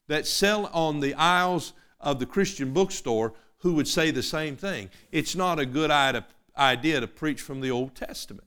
that 0.09 0.27
sell 0.27 0.67
on 0.67 1.01
the 1.01 1.15
aisles 1.15 1.73
of 1.99 2.19
the 2.19 2.27
Christian 2.27 2.73
bookstore 2.73 3.33
who 3.59 3.75
would 3.75 3.89
say 3.89 4.11
the 4.11 4.23
same 4.23 4.57
thing. 4.57 4.91
It's 5.11 5.35
not 5.35 5.59
a 5.59 5.67
good 5.67 5.91
idea 6.57 7.01
to 7.01 7.07
preach 7.07 7.41
from 7.41 7.61
the 7.61 7.71
Old 7.71 7.95
Testament. 7.95 8.47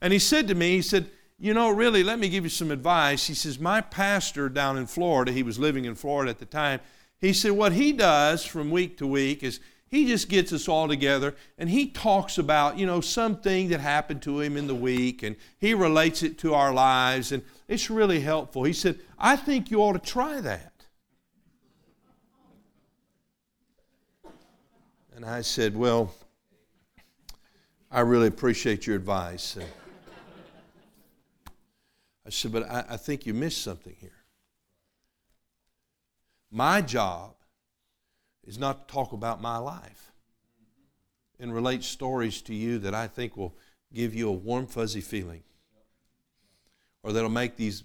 And 0.00 0.12
he 0.12 0.18
said 0.18 0.48
to 0.48 0.54
me, 0.54 0.76
he 0.76 0.82
said, 0.82 1.10
You 1.40 1.54
know, 1.54 1.70
really, 1.70 2.02
let 2.02 2.18
me 2.18 2.28
give 2.28 2.42
you 2.42 2.50
some 2.50 2.72
advice. 2.72 3.26
He 3.28 3.34
says, 3.34 3.60
My 3.60 3.80
pastor 3.80 4.48
down 4.48 4.76
in 4.76 4.86
Florida, 4.86 5.30
he 5.30 5.44
was 5.44 5.58
living 5.58 5.84
in 5.84 5.94
Florida 5.94 6.30
at 6.30 6.38
the 6.38 6.44
time, 6.44 6.80
he 7.20 7.32
said, 7.32 7.52
What 7.52 7.72
he 7.72 7.92
does 7.92 8.44
from 8.44 8.70
week 8.70 8.98
to 8.98 9.06
week 9.06 9.42
is 9.44 9.60
he 9.90 10.06
just 10.06 10.28
gets 10.28 10.52
us 10.52 10.68
all 10.68 10.88
together 10.88 11.34
and 11.56 11.70
he 11.70 11.86
talks 11.86 12.38
about, 12.38 12.76
you 12.76 12.86
know, 12.86 13.00
something 13.00 13.68
that 13.68 13.80
happened 13.80 14.20
to 14.22 14.40
him 14.40 14.56
in 14.56 14.66
the 14.66 14.74
week 14.74 15.22
and 15.22 15.36
he 15.58 15.74
relates 15.74 16.22
it 16.22 16.38
to 16.38 16.54
our 16.54 16.72
lives 16.72 17.32
and 17.32 17.42
it's 17.68 17.88
really 17.88 18.20
helpful. 18.20 18.64
He 18.64 18.72
said, 18.72 18.98
I 19.18 19.36
think 19.36 19.70
you 19.70 19.80
ought 19.80 19.92
to 19.92 19.98
try 19.98 20.40
that. 20.40 20.72
And 25.14 25.24
I 25.24 25.42
said, 25.42 25.76
Well, 25.76 26.12
I 27.90 28.00
really 28.00 28.28
appreciate 28.28 28.86
your 28.86 28.96
advice. 28.96 29.56
And 29.56 29.66
I 32.28 32.30
said, 32.30 32.52
But 32.52 32.70
I, 32.70 32.84
I 32.90 32.96
think 32.98 33.24
you 33.24 33.32
missed 33.32 33.62
something 33.62 33.96
here. 33.98 34.12
My 36.50 36.82
job 36.82 37.34
is 38.46 38.58
not 38.58 38.86
to 38.86 38.92
talk 38.92 39.12
about 39.12 39.40
my 39.40 39.56
life 39.56 40.12
and 41.40 41.54
relate 41.54 41.82
stories 41.82 42.42
to 42.42 42.54
you 42.54 42.78
that 42.80 42.94
I 42.94 43.06
think 43.06 43.36
will 43.36 43.56
give 43.94 44.14
you 44.14 44.28
a 44.28 44.32
warm, 44.32 44.66
fuzzy 44.66 45.00
feeling 45.00 45.42
or 47.02 47.12
that'll 47.12 47.30
make 47.30 47.56
these 47.56 47.84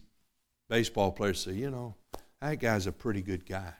baseball 0.69 1.13
players 1.13 1.41
say, 1.41 1.53
you 1.53 1.71
know, 1.71 1.95
that 2.41 2.59
guy's 2.59 2.85
a 2.85 2.91
pretty 2.91 3.21
good 3.21 3.45
guy. 3.45 3.73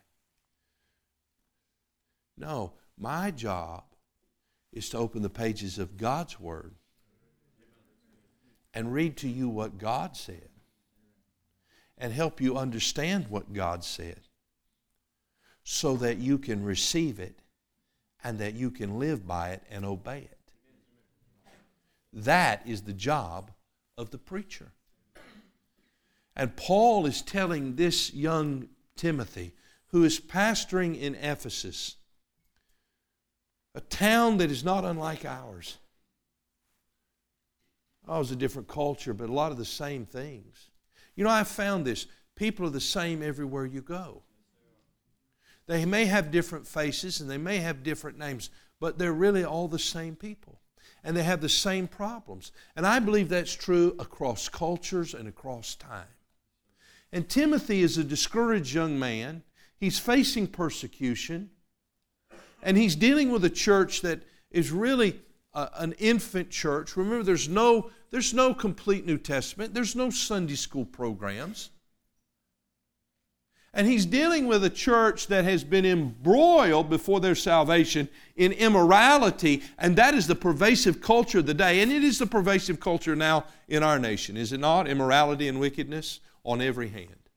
No, 2.38 2.72
my 2.98 3.32
job 3.32 3.84
is 4.72 4.90
to 4.90 4.98
open 4.98 5.24
the 5.24 5.30
pages 5.30 5.78
of 5.78 5.98
God's 5.98 6.40
Word 6.40 6.76
and 8.74 8.94
read 8.94 9.18
to 9.18 9.28
you 9.28 9.50
what 9.50 9.78
God 9.78 10.16
said 10.16 10.53
and 11.98 12.14
help 12.14 12.42
you 12.42 12.58
understand 12.58 13.28
what 13.30 13.54
God 13.54 13.84
said 13.84 14.22
so 15.64 15.96
that 15.98 16.18
you 16.18 16.38
can 16.38 16.64
receive 16.64 17.20
it 17.20 17.40
and 18.24 18.40
that 18.40 18.54
you 18.54 18.72
can 18.72 19.00
live 19.00 19.28
by 19.28 19.50
it 19.50 19.64
and 19.70 19.86
obey 19.86 20.20
it. 20.20 20.38
That 22.12 22.62
is 22.66 22.82
the 22.82 22.94
job 22.94 23.52
of 23.98 24.12
the 24.12 24.18
preacher. 24.18 24.72
And 26.36 26.56
Paul 26.56 27.06
is 27.06 27.22
telling 27.22 27.76
this 27.76 28.14
young 28.14 28.70
Timothy, 28.96 29.54
who 29.88 30.04
is 30.04 30.20
pastoring 30.20 31.00
in 31.00 31.16
Ephesus, 31.16 31.96
a 33.76 33.82
town 33.82 34.38
that 34.38 34.52
is 34.52 34.64
not 34.64 34.86
unlike 34.86 35.26
ours. 35.26 35.78
Oh, 38.08 38.22
it's 38.22 38.32
a 38.32 38.36
different 38.36 38.68
culture, 38.68 39.14
but 39.14 39.30
a 39.30 39.34
lot 39.34 39.52
of 39.52 39.58
the 39.58 39.66
same 39.66 40.06
things. 40.06 40.70
You 41.16 41.24
know, 41.24 41.30
I've 41.30 41.48
found 41.48 41.86
this. 41.86 42.08
People 42.36 42.66
are 42.66 42.72
the 42.72 42.82
same 42.82 43.22
everywhere 43.22 43.66
you 43.66 43.82
go. 43.82 44.24
They 45.66 45.86
may 45.86 46.06
have 46.06 46.32
different 46.32 46.68
faces 46.68 47.22
and 47.22 47.30
they 47.30 47.38
may 47.38 47.58
have 47.58 47.84
different 47.84 48.18
names, 48.18 48.50
but 48.80 48.98
they're 48.98 49.14
really 49.14 49.46
all 49.46 49.68
the 49.68 49.80
same 49.80 50.16
people. 50.16 50.60
And 51.04 51.16
they 51.16 51.24
have 51.24 51.42
the 51.42 51.50
same 51.50 51.88
problems. 51.88 52.52
And 52.76 52.86
I 52.86 53.00
believe 53.00 53.30
that's 53.30 53.54
true 53.54 53.96
across 54.00 54.50
cultures 54.50 55.14
and 55.14 55.28
across 55.28 55.76
time. 55.76 56.08
And 57.12 57.30
Timothy 57.30 57.82
is 57.82 57.98
a 57.98 58.04
discouraged 58.04 58.74
young 58.74 58.98
man. 58.98 59.44
He's 59.78 60.00
facing 60.00 60.48
persecution. 60.48 61.52
And 62.62 62.78
he's 62.78 62.96
dealing 62.96 63.32
with 63.32 63.44
a 63.46 63.50
church 63.50 64.02
that 64.02 64.24
is 64.50 64.72
really 64.72 65.20
uh, 65.54 65.68
an 65.76 65.94
infant 65.94 66.50
church. 66.50 66.96
Remember, 66.98 67.24
there's 67.24 67.50
no, 67.50 67.92
there's 68.14 68.32
no 68.32 68.54
complete 68.54 69.08
New 69.08 69.18
Testament, 69.18 69.74
there's 69.74 69.96
no 69.96 70.12
Sunday 70.12 70.54
school 70.54 70.86
programs. 70.86 71.72
And 73.74 73.88
he's 73.88 74.06
dealing 74.06 74.46
with 74.46 74.64
a 74.64 74.70
church 74.70 75.26
that 75.28 75.46
has 75.46 75.64
been 75.64 75.84
embroiled 75.84 76.92
before 76.92 77.20
their 77.20 77.34
salvation 77.34 78.08
in 78.36 78.52
immorality, 78.52 79.64
and 79.80 79.96
that 79.96 80.14
is 80.14 80.28
the 80.28 80.36
pervasive 80.36 81.02
culture 81.02 81.40
of 81.40 81.48
the 81.48 81.56
day. 81.56 81.82
And 81.82 81.92
it 81.92 82.04
is 82.04 82.20
the 82.20 82.28
pervasive 82.28 82.80
culture 82.80 83.16
now 83.16 83.46
in 83.68 83.82
our 83.82 83.98
nation, 83.98 84.38
is 84.38 84.54
it 84.54 84.60
not? 84.60 84.88
Immorality 84.88 85.48
and 85.48 85.60
wickedness 85.60 86.20
on 86.44 86.62
every 86.62 86.90
hand. 86.90 87.32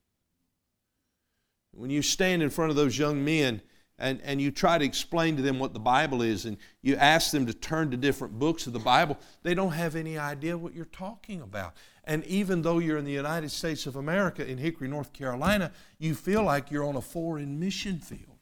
When 1.73 1.89
you 1.89 2.03
stand 2.03 2.43
in 2.43 2.51
front 2.51 2.69
of 2.69 2.77
those 2.77 2.99
young 2.99 3.25
men 3.25 3.63
and, 3.99 4.21
and 4.23 4.41
you 4.41 4.51
try 4.51 4.77
to 4.77 4.85
explain 4.85 5.37
to 5.37 5.43
them 5.43 5.59
what 5.59 5.73
the 5.73 5.81
Bible 5.81 6.21
is 6.21 6.45
and 6.45 6.59
you 6.83 6.97
ask 6.97 7.31
them 7.31 7.47
to 7.47 7.55
turn 7.55 7.91
to 7.91 7.97
different 7.97 8.39
books 8.39 8.67
of 8.67 8.73
the 8.73 8.79
Bible, 8.79 9.19
they 9.43 9.55
don't 9.55 9.73
have 9.73 9.97
any 9.97 10.19
idea 10.19 10.57
what 10.57 10.75
you're 10.75 10.85
talking 10.87 11.41
about. 11.41 11.75
And 12.05 12.25
even 12.27 12.63
though 12.63 12.79
you're 12.79 12.99
in 12.99 13.05
the 13.05 13.13
United 13.13 13.51
States 13.51 13.87
of 13.87 13.97
America, 13.97 14.47
in 14.47 14.59
Hickory, 14.59 14.89
North 14.89 15.13
Carolina, 15.13 15.73
you 15.99 16.15
feel 16.15 16.43
like 16.43 16.71
you're 16.71 16.85
on 16.85 16.97
a 16.97 17.01
foreign 17.01 17.59
mission 17.59 17.99
field. 17.99 18.37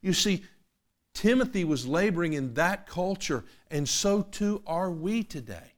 You 0.00 0.14
see, 0.14 0.42
Timothy 1.12 1.64
was 1.64 1.86
laboring 1.86 2.32
in 2.32 2.54
that 2.54 2.86
culture, 2.86 3.44
and 3.70 3.88
so 3.88 4.22
too 4.22 4.62
are 4.66 4.90
we 4.90 5.22
today. 5.22 5.74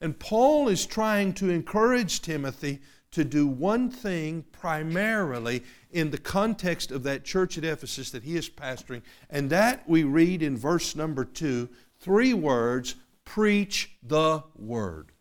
And 0.00 0.18
Paul 0.18 0.68
is 0.68 0.84
trying 0.84 1.32
to 1.34 1.48
encourage 1.48 2.20
Timothy 2.20 2.80
to 3.14 3.24
do 3.24 3.46
one 3.46 3.90
thing 3.90 4.44
primarily 4.52 5.62
in 5.92 6.10
the 6.10 6.18
context 6.18 6.90
of 6.90 7.04
that 7.04 7.24
church 7.24 7.56
at 7.56 7.64
Ephesus 7.64 8.10
that 8.10 8.24
he 8.24 8.36
is 8.36 8.50
pastoring, 8.50 9.02
and 9.30 9.48
that 9.50 9.88
we 9.88 10.02
read 10.02 10.42
in 10.42 10.56
verse 10.56 10.94
number 10.96 11.24
two 11.24 11.68
three 12.00 12.34
words 12.34 12.96
preach 13.24 13.96
the 14.02 14.42
word. 14.56 15.12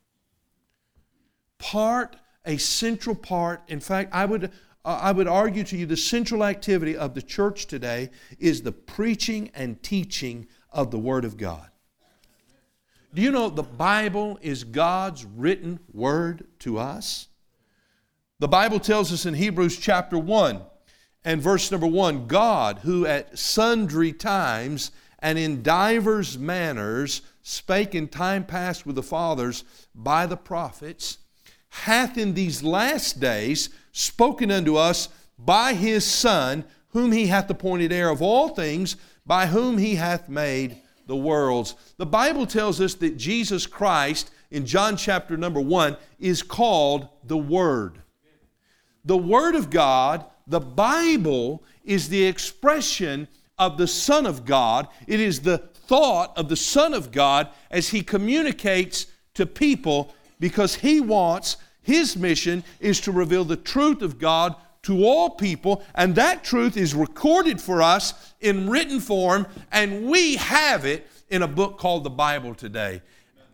Part, 1.60 2.16
a 2.46 2.58
central 2.58 3.16
part, 3.16 3.62
in 3.68 3.80
fact, 3.80 4.14
I 4.14 4.26
would. 4.26 4.52
I 4.86 5.14
would 5.14 5.30
argue 5.30 5.64
to 5.64 5.78
you 5.78 5.86
the 5.86 5.96
central 5.96 6.44
activity 6.44 6.98
of 6.98 7.14
the 7.14 7.22
church 7.22 7.68
today 7.68 8.10
is 8.38 8.64
the 8.64 8.74
preaching 8.74 9.50
and 9.56 9.82
teaching 9.82 10.46
of 10.72 10.92
the 10.92 11.00
Word 11.00 11.24
of 11.24 11.38
God. 11.38 11.70
Do 13.14 13.22
you 13.22 13.32
know 13.32 13.48
the 13.48 13.64
Bible 13.64 14.38
is 14.42 14.66
God's 14.66 15.24
written 15.24 15.80
Word 15.94 16.48
to 16.60 16.80
us? 16.80 17.30
The 18.44 18.50
Bible 18.50 18.82
tells 18.82 19.14
us 19.14 19.26
in 19.26 19.36
Hebrews 19.36 19.78
chapter 19.78 20.18
1 20.18 20.60
and 21.24 21.42
verse 21.42 21.72
number 21.72 21.88
1 21.88 22.28
God, 22.28 22.80
who 22.80 23.06
at 23.06 23.40
sundry 23.40 24.12
times 24.12 24.92
and 25.20 25.40
in 25.40 25.64
divers 25.64 26.38
manners 26.38 27.22
spake 27.42 27.96
in 27.96 28.10
time 28.10 28.44
past 28.44 28.86
with 28.86 28.98
the 28.98 29.02
fathers 29.02 29.64
by 29.96 30.26
the 30.26 30.36
prophets, 30.36 31.20
hath 31.70 32.18
in 32.18 32.34
these 32.34 32.62
last 32.62 33.22
days 33.22 33.70
spoken 33.94 34.52
unto 34.52 34.76
us 34.76 35.08
by 35.40 35.74
his 35.74 36.04
Son, 36.04 36.66
whom 36.90 37.14
he 37.14 37.28
hath 37.28 37.50
appointed 37.50 37.94
heir 37.94 38.10
of 38.10 38.22
all 38.22 38.50
things, 38.50 38.98
by 39.26 39.46
whom 39.46 39.78
he 39.78 39.96
hath 39.96 40.28
made 40.28 40.82
the 41.08 41.16
worlds. 41.16 41.76
The 41.96 42.06
Bible 42.06 42.46
tells 42.46 42.82
us 42.82 42.96
that 42.96 43.16
Jesus 43.16 43.66
Christ, 43.66 44.32
in 44.52 44.66
John 44.66 44.98
chapter 44.98 45.38
number 45.38 45.62
1, 45.62 45.96
is 46.20 46.44
called 46.44 47.08
the 47.24 47.38
Word. 47.38 48.03
The 49.06 49.18
Word 49.18 49.56
of 49.56 49.70
God, 49.70 50.26
the 50.48 50.60
Bible, 50.60 51.64
is 51.84 52.10
the 52.10 52.24
expression 52.26 53.28
of 53.58 53.78
the 53.78 53.88
Son 53.88 54.26
of 54.26 54.46
God. 54.46 54.88
It 55.08 55.20
is 55.20 55.42
the 55.42 55.58
thought 55.58 56.38
of 56.38 56.50
the 56.50 56.56
Son 56.56 56.94
of 56.94 57.12
God 57.12 57.50
as 57.70 57.90
He 57.90 58.02
communicates 58.02 59.08
to 59.34 59.46
people 59.46 60.14
because 60.40 60.76
He 60.76 61.02
wants, 61.02 61.58
His 61.82 62.16
mission 62.16 62.64
is 62.80 63.02
to 63.02 63.12
reveal 63.12 63.44
the 63.44 63.58
truth 63.58 64.02
of 64.02 64.20
God 64.20 64.56
to 64.84 65.06
all 65.06 65.30
people, 65.30 65.84
and 65.96 66.16
that 66.16 66.44
truth 66.44 66.76
is 66.76 66.94
recorded 66.94 67.62
for 67.62 67.82
us 67.82 68.34
in 68.42 68.70
written 68.70 69.00
form, 69.00 69.48
and 69.72 70.06
we 70.08 70.36
have 70.36 70.86
it 70.86 71.08
in 71.30 71.42
a 71.42 71.48
book 71.48 71.78
called 71.78 72.04
the 72.04 72.10
Bible 72.10 72.54
today. 72.54 73.02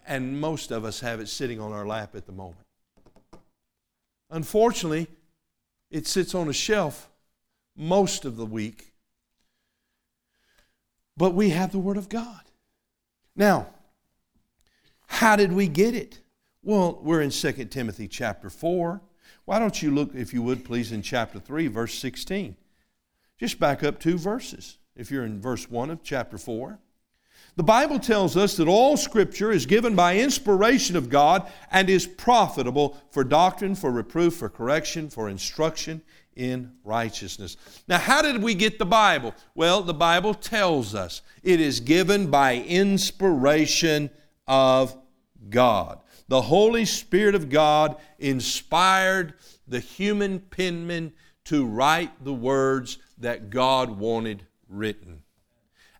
And 0.07 0.41
most 0.41 0.71
of 0.71 0.85
us 0.85 0.99
have 1.01 1.19
it 1.19 1.29
sitting 1.29 1.61
on 1.61 1.71
our 1.71 1.85
lap 1.85 2.15
at 2.15 2.25
the 2.25 2.31
moment. 2.31 2.57
Unfortunately, 4.31 5.07
it 5.89 6.07
sits 6.07 6.35
on 6.35 6.47
a 6.47 6.53
shelf 6.53 7.09
most 7.75 8.25
of 8.25 8.37
the 8.37 8.45
week. 8.45 8.93
But 11.17 11.33
we 11.33 11.49
have 11.49 11.71
the 11.71 11.79
Word 11.79 11.97
of 11.97 12.09
God. 12.09 12.41
Now, 13.35 13.67
how 15.07 15.35
did 15.35 15.51
we 15.51 15.67
get 15.67 15.95
it? 15.95 16.21
Well, 16.61 16.99
we're 17.01 17.21
in 17.21 17.29
2 17.29 17.51
Timothy 17.65 18.07
chapter 18.07 18.49
4. 18.49 19.01
Why 19.45 19.59
don't 19.59 19.81
you 19.81 19.91
look, 19.91 20.13
if 20.13 20.33
you 20.33 20.41
would 20.43 20.63
please, 20.63 20.91
in 20.91 21.01
chapter 21.01 21.39
3, 21.39 21.67
verse 21.67 21.97
16? 21.97 22.55
Just 23.39 23.59
back 23.59 23.83
up 23.83 23.99
two 23.99 24.17
verses. 24.17 24.77
If 24.95 25.09
you're 25.09 25.25
in 25.25 25.41
verse 25.41 25.69
1 25.69 25.89
of 25.89 26.03
chapter 26.03 26.37
4. 26.37 26.79
The 27.59 27.63
Bible 27.63 27.99
tells 27.99 28.37
us 28.37 28.55
that 28.55 28.69
all 28.69 28.95
Scripture 28.95 29.51
is 29.51 29.65
given 29.65 29.93
by 29.93 30.15
inspiration 30.15 30.95
of 30.95 31.09
God 31.09 31.45
and 31.69 31.89
is 31.89 32.07
profitable 32.07 32.95
for 33.11 33.25
doctrine, 33.25 33.75
for 33.75 33.91
reproof, 33.91 34.37
for 34.37 34.47
correction, 34.47 35.09
for 35.09 35.27
instruction 35.27 36.01
in 36.37 36.71
righteousness. 36.85 37.57
Now, 37.85 37.97
how 37.97 38.21
did 38.21 38.41
we 38.41 38.55
get 38.55 38.79
the 38.79 38.85
Bible? 38.85 39.35
Well, 39.55 39.81
the 39.81 39.93
Bible 39.93 40.33
tells 40.33 40.95
us 40.95 41.21
it 41.43 41.59
is 41.59 41.81
given 41.81 42.31
by 42.31 42.55
inspiration 42.55 44.09
of 44.47 44.95
God. 45.49 45.99
The 46.29 46.43
Holy 46.43 46.85
Spirit 46.85 47.35
of 47.35 47.49
God 47.49 47.97
inspired 48.19 49.33
the 49.67 49.81
human 49.81 50.39
penman 50.39 51.11
to 51.43 51.65
write 51.65 52.23
the 52.23 52.33
words 52.33 52.99
that 53.17 53.49
God 53.49 53.99
wanted 53.99 54.47
written. 54.69 55.23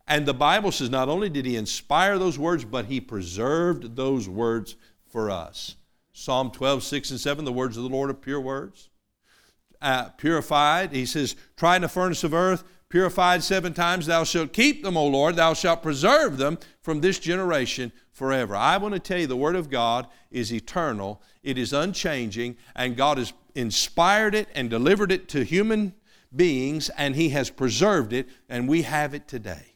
And 0.09 0.25
the 0.25 0.33
Bible 0.33 0.71
says 0.71 0.89
not 0.89 1.07
only 1.07 1.29
did 1.29 1.45
he 1.45 1.55
inspire 1.55 2.17
those 2.17 2.39
words, 2.39 2.65
but 2.65 2.85
he 2.85 2.99
preserved 2.99 3.95
those 3.95 4.27
words 4.27 4.75
for 5.07 5.29
us. 5.29 5.75
Psalm 6.13 6.49
12, 6.49 6.81
6 6.81 7.11
and 7.11 7.19
7, 7.19 7.45
the 7.45 7.53
words 7.53 7.77
of 7.77 7.83
the 7.83 7.89
Lord 7.89 8.09
are 8.09 8.15
pure 8.15 8.41
words. 8.41 8.89
Uh, 9.79 10.09
purified, 10.09 10.91
he 10.91 11.05
says, 11.05 11.35
try 11.55 11.75
in 11.75 11.83
the 11.83 11.87
furnace 11.87 12.23
of 12.23 12.33
earth, 12.33 12.63
purified 12.89 13.43
seven 13.43 13.71
times, 13.73 14.07
thou 14.07 14.23
shalt 14.23 14.51
keep 14.51 14.83
them, 14.83 14.97
O 14.97 15.07
Lord, 15.07 15.35
thou 15.35 15.53
shalt 15.53 15.83
preserve 15.83 16.37
them 16.37 16.57
from 16.81 16.99
this 16.99 17.19
generation 17.19 17.91
forever. 18.11 18.55
I 18.55 18.77
want 18.77 18.95
to 18.95 18.99
tell 18.99 19.19
you 19.19 19.27
the 19.27 19.37
Word 19.37 19.55
of 19.55 19.69
God 19.69 20.07
is 20.31 20.51
eternal, 20.51 21.21
it 21.43 21.57
is 21.57 21.71
unchanging, 21.71 22.57
and 22.75 22.97
God 22.97 23.19
has 23.19 23.31
inspired 23.53 24.33
it 24.33 24.49
and 24.55 24.69
delivered 24.69 25.11
it 25.11 25.29
to 25.29 25.45
human 25.45 25.93
beings, 26.35 26.89
and 26.97 27.15
He 27.15 27.29
has 27.29 27.49
preserved 27.49 28.11
it, 28.11 28.27
and 28.49 28.67
we 28.67 28.81
have 28.81 29.13
it 29.13 29.27
today. 29.27 29.68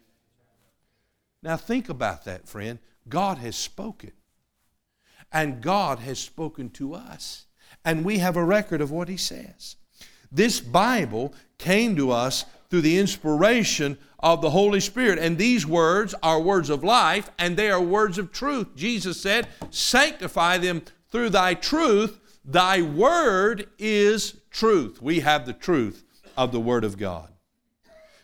Now, 1.44 1.58
think 1.58 1.90
about 1.90 2.24
that, 2.26 2.48
friend. 2.48 2.80
God 3.08 3.38
has 3.40 3.56
spoken. 3.56 4.14
And 5.32 5.62
God 5.62 6.00
has 6.00 6.20
spoken 6.20 6.70
to 6.72 6.94
us. 6.94 7.46
And 7.84 8.06
we 8.06 8.20
have 8.20 8.38
a 8.38 8.44
record 8.44 8.82
of 8.82 8.92
what 8.92 9.10
He 9.10 9.18
says. 9.18 9.76
This 10.32 10.62
Bible 10.62 11.34
came 11.58 11.96
to 11.98 12.12
us 12.12 12.46
through 12.70 12.82
the 12.82 12.98
inspiration 12.98 13.98
of 14.20 14.42
the 14.42 14.52
Holy 14.52 14.80
Spirit. 14.80 15.20
And 15.20 15.38
these 15.38 15.68
words 15.68 16.16
are 16.24 16.40
words 16.40 16.70
of 16.70 16.84
life 16.84 17.30
and 17.38 17.58
they 17.58 17.70
are 17.70 17.82
words 17.82 18.18
of 18.18 18.32
truth. 18.32 18.76
Jesus 18.76 19.22
said, 19.22 19.48
Sanctify 19.70 20.60
them 20.60 20.82
through 21.12 21.30
thy 21.30 21.54
truth. 21.56 22.20
Thy 22.46 22.82
word 22.82 23.68
is 23.78 24.42
truth. 24.50 25.02
We 25.02 25.20
have 25.20 25.46
the 25.46 25.54
truth 25.54 26.04
of 26.38 26.52
the 26.52 26.60
Word 26.60 26.84
of 26.84 26.98
God. 26.98 27.33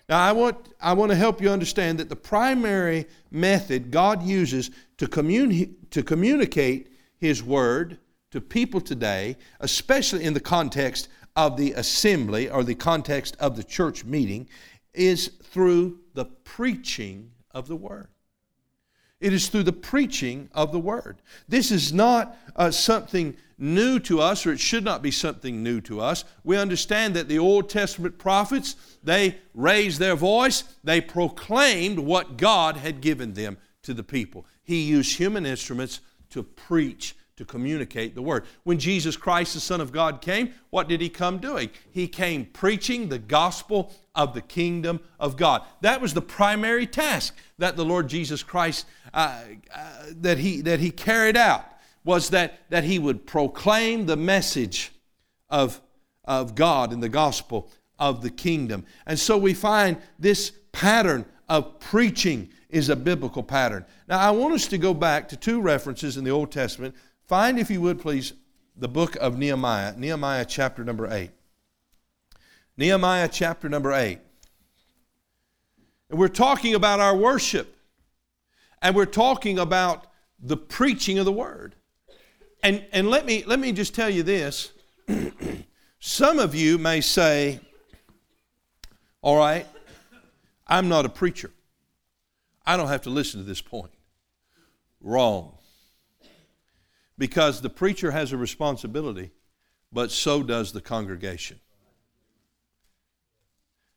Now, 0.10 0.20
I 0.20 0.32
want, 0.32 0.74
I 0.82 0.94
want 0.94 1.12
to 1.12 1.16
help 1.16 1.40
you 1.40 1.52
understand 1.52 2.00
that 2.00 2.10
the 2.10 2.16
primary 2.16 3.06
method 3.30 3.92
God 3.92 4.24
uses 4.24 4.72
to, 4.98 5.06
communi- 5.06 5.76
to 5.92 6.02
communicate 6.02 6.92
His 7.20 7.44
Word 7.44 8.00
to 8.32 8.42
people 8.42 8.82
today, 8.82 9.38
especially 9.60 10.24
in 10.24 10.34
the 10.34 10.40
context 10.40 11.10
of 11.36 11.58
the 11.58 11.74
assembly 11.74 12.50
or 12.50 12.64
the 12.64 12.74
context 12.74 13.38
of 13.40 13.56
the 13.56 13.64
church 13.64 14.04
meeting, 14.04 14.50
is 14.96 15.28
through 15.44 16.00
the 16.16 16.26
preaching 16.26 17.30
of 17.52 17.68
the 17.68 17.76
Word. 17.76 18.08
It 19.20 19.32
is 19.32 19.48
through 19.50 19.64
the 19.64 19.74
preaching 19.74 20.50
of 20.54 20.72
the 20.72 20.80
Word. 20.80 21.22
This 21.48 21.70
is 21.70 21.94
not 21.94 22.36
uh, 22.56 22.72
something 22.72 23.38
new 23.60 24.00
to 24.00 24.22
us, 24.22 24.46
or 24.46 24.54
it 24.54 24.60
should 24.60 24.84
not 24.84 25.02
be 25.02 25.12
something 25.12 25.62
new 25.62 25.82
to 25.82 26.00
us. 26.00 26.24
We 26.44 26.58
understand 26.58 27.16
that 27.16 27.28
the 27.28 27.40
Old 27.40 27.70
Testament 27.70 28.18
prophets, 28.18 28.76
they 29.04 29.38
raised 29.54 30.00
their 30.00 30.16
voice, 30.16 30.64
they 30.84 31.02
proclaimed 31.02 32.00
what 32.00 32.38
God 32.38 32.78
had 32.78 33.02
given 33.02 33.34
them 33.34 33.58
to 33.84 33.94
the 33.94 34.04
people. 34.04 34.46
He 34.64 34.82
used 34.82 35.18
human 35.18 35.46
instruments 35.46 36.00
to 36.30 36.44
preach 36.44 37.16
to 37.40 37.46
communicate 37.46 38.16
the 38.16 38.22
word. 38.22 38.44
When 38.64 38.78
Jesus 38.78 39.16
Christ, 39.16 39.54
the 39.54 39.62
Son 39.62 39.80
of 39.80 39.94
God, 39.94 40.20
came, 40.20 40.54
what 40.72 40.90
did 40.90 41.00
he 41.00 41.08
come 41.08 41.38
doing? 41.38 41.70
He 41.90 42.06
came 42.06 42.44
preaching 42.44 43.08
the 43.08 43.18
gospel 43.18 43.94
of 44.14 44.34
the 44.34 44.42
kingdom 44.42 45.00
of 45.22 45.38
God. 45.38 45.64
That 45.80 46.02
was 46.02 46.14
the 46.14 46.22
primary 46.22 46.86
task 46.86 47.34
that 47.58 47.78
the 47.78 47.86
Lord 47.86 48.10
Jesus 48.10 48.44
Christ 48.44 48.86
uh, 49.14 49.40
uh, 49.74 49.94
that 50.18 50.40
he 50.40 50.60
that 50.62 50.82
he 50.82 50.92
carried 50.92 51.38
out 51.38 51.64
was 52.04 52.30
that 52.30 52.60
that 52.70 52.84
he 52.84 53.00
would 53.00 53.26
proclaim 53.26 54.06
the 54.06 54.18
message 54.18 54.92
of 55.50 55.82
of 56.26 56.56
God 56.56 56.94
in 56.94 57.00
the 57.00 57.10
gospel 57.10 57.70
of 57.98 58.22
the 58.22 58.30
kingdom. 58.30 58.86
And 59.06 59.20
so 59.20 59.38
we 59.38 59.54
find 59.54 59.98
this 60.18 60.52
pattern 60.72 61.26
of 61.48 61.80
preaching 61.80 62.50
is 62.70 62.90
a 62.90 62.96
biblical 62.96 63.44
pattern. 63.44 63.86
Now 64.08 64.20
I 64.20 64.32
want 64.32 64.54
us 64.54 64.68
to 64.68 64.78
go 64.78 64.94
back 64.94 65.28
to 65.30 65.36
two 65.36 65.60
references 65.60 66.18
in 66.18 66.24
the 66.24 66.32
Old 66.32 66.52
Testament 66.52 66.96
Find, 67.30 67.60
if 67.60 67.70
you 67.70 67.80
would 67.82 68.02
please, 68.02 68.34
the 68.76 68.88
book 68.88 69.16
of 69.18 69.38
Nehemiah, 69.38 69.94
Nehemiah 69.96 70.46
chapter 70.46 70.84
number 70.84 71.08
8. 71.14 71.30
Nehemiah 72.76 73.30
chapter 73.32 73.70
number 73.70 73.94
8. 73.94 74.18
And 76.10 76.18
we're 76.18 76.28
talking 76.28 76.74
about 76.74 77.00
our 77.00 77.16
worship. 77.16 77.78
And 78.82 78.96
we're 78.96 79.06
talking 79.06 79.60
about 79.60 80.08
the 80.40 80.58
preaching 80.58 81.20
of 81.20 81.26
the 81.26 81.32
word. 81.32 81.76
And, 82.62 82.86
and 82.92 83.10
let, 83.10 83.26
me, 83.26 83.44
let 83.46 83.60
me 83.60 83.72
just 83.72 83.96
tell 83.96 84.10
you 84.10 84.24
this. 84.24 84.72
Some 86.00 86.40
of 86.40 86.56
you 86.56 86.78
may 86.78 87.02
say, 87.02 87.60
All 89.22 89.38
right, 89.38 89.66
I'm 90.68 90.90
not 90.90 91.06
a 91.06 91.10
preacher. 91.10 91.52
I 92.66 92.78
don't 92.78 92.88
have 92.88 93.02
to 93.04 93.10
listen 93.10 93.40
to 93.40 93.46
this 93.46 93.62
point. 93.62 93.92
Wrong 95.02 95.54
because 97.20 97.60
the 97.62 97.70
preacher 97.70 98.10
has 98.10 98.32
a 98.32 98.38
responsibility, 98.38 99.30
but 99.92 100.10
so 100.10 100.42
does 100.42 100.72
the 100.72 100.82
congregation. 100.82 101.60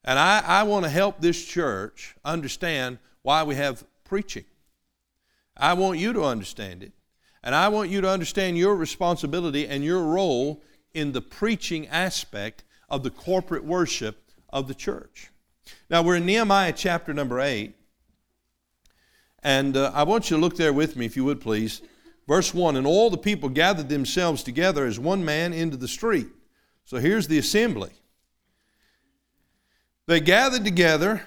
And 0.05 0.18
I, 0.18 0.42
I 0.44 0.62
want 0.64 0.85
to 0.85 0.90
help 0.90 1.20
this 1.20 1.42
church 1.42 2.16
understand 2.25 2.98
why 3.22 3.44
we 3.44 3.55
have 3.55 3.85
preaching. 4.05 4.44
I 5.57 5.75
want 5.75 6.01
you 6.01 6.12
to 6.12 6.25
understand 6.25 6.83
it. 6.83 6.92
And 7.42 7.55
I 7.55 7.68
want 7.68 7.90
you 7.90 8.00
to 8.00 8.09
understand 8.09 8.57
your 8.57 8.76
responsibility 8.76 9.66
and 9.66 9.83
your 9.83 10.02
role 10.02 10.62
in 10.94 11.12
the 11.12 11.20
preaching 11.20 11.88
aspect 11.88 12.62
of 12.88 13.02
the 13.02 13.11
corporate 13.11 13.64
worship 13.64 14.31
of 14.50 14.68
the 14.68 14.74
church. 14.74 15.31
Now, 15.90 16.02
we're 16.02 16.16
in 16.16 16.26
Nehemiah 16.26 16.72
chapter 16.72 17.12
number 17.12 17.40
8. 17.40 17.74
And 19.42 19.76
uh, 19.76 19.90
I 19.94 20.05
want 20.05 20.31
you 20.31 20.37
to 20.37 20.40
look 20.40 20.57
there 20.57 20.72
with 20.72 20.96
me, 20.96 21.07
if 21.07 21.16
you 21.16 21.24
would 21.24 21.40
please. 21.40 21.83
Verse 22.28 22.55
1 22.55 22.76
And 22.76 22.87
all 22.87 23.11
the 23.11 23.18
people 23.18 23.48
gathered 23.48 23.88
themselves 23.88 24.42
together 24.42 24.87
as 24.87 24.98
one 24.98 25.24
man 25.24 25.52
into 25.52 25.76
the 25.76 25.88
street. 25.88 26.28
So 26.85 26.98
here's 26.98 27.28
the 27.28 27.38
assembly. 27.38 27.90
They 30.07 30.20
gathered 30.20 30.64
together 30.64 31.24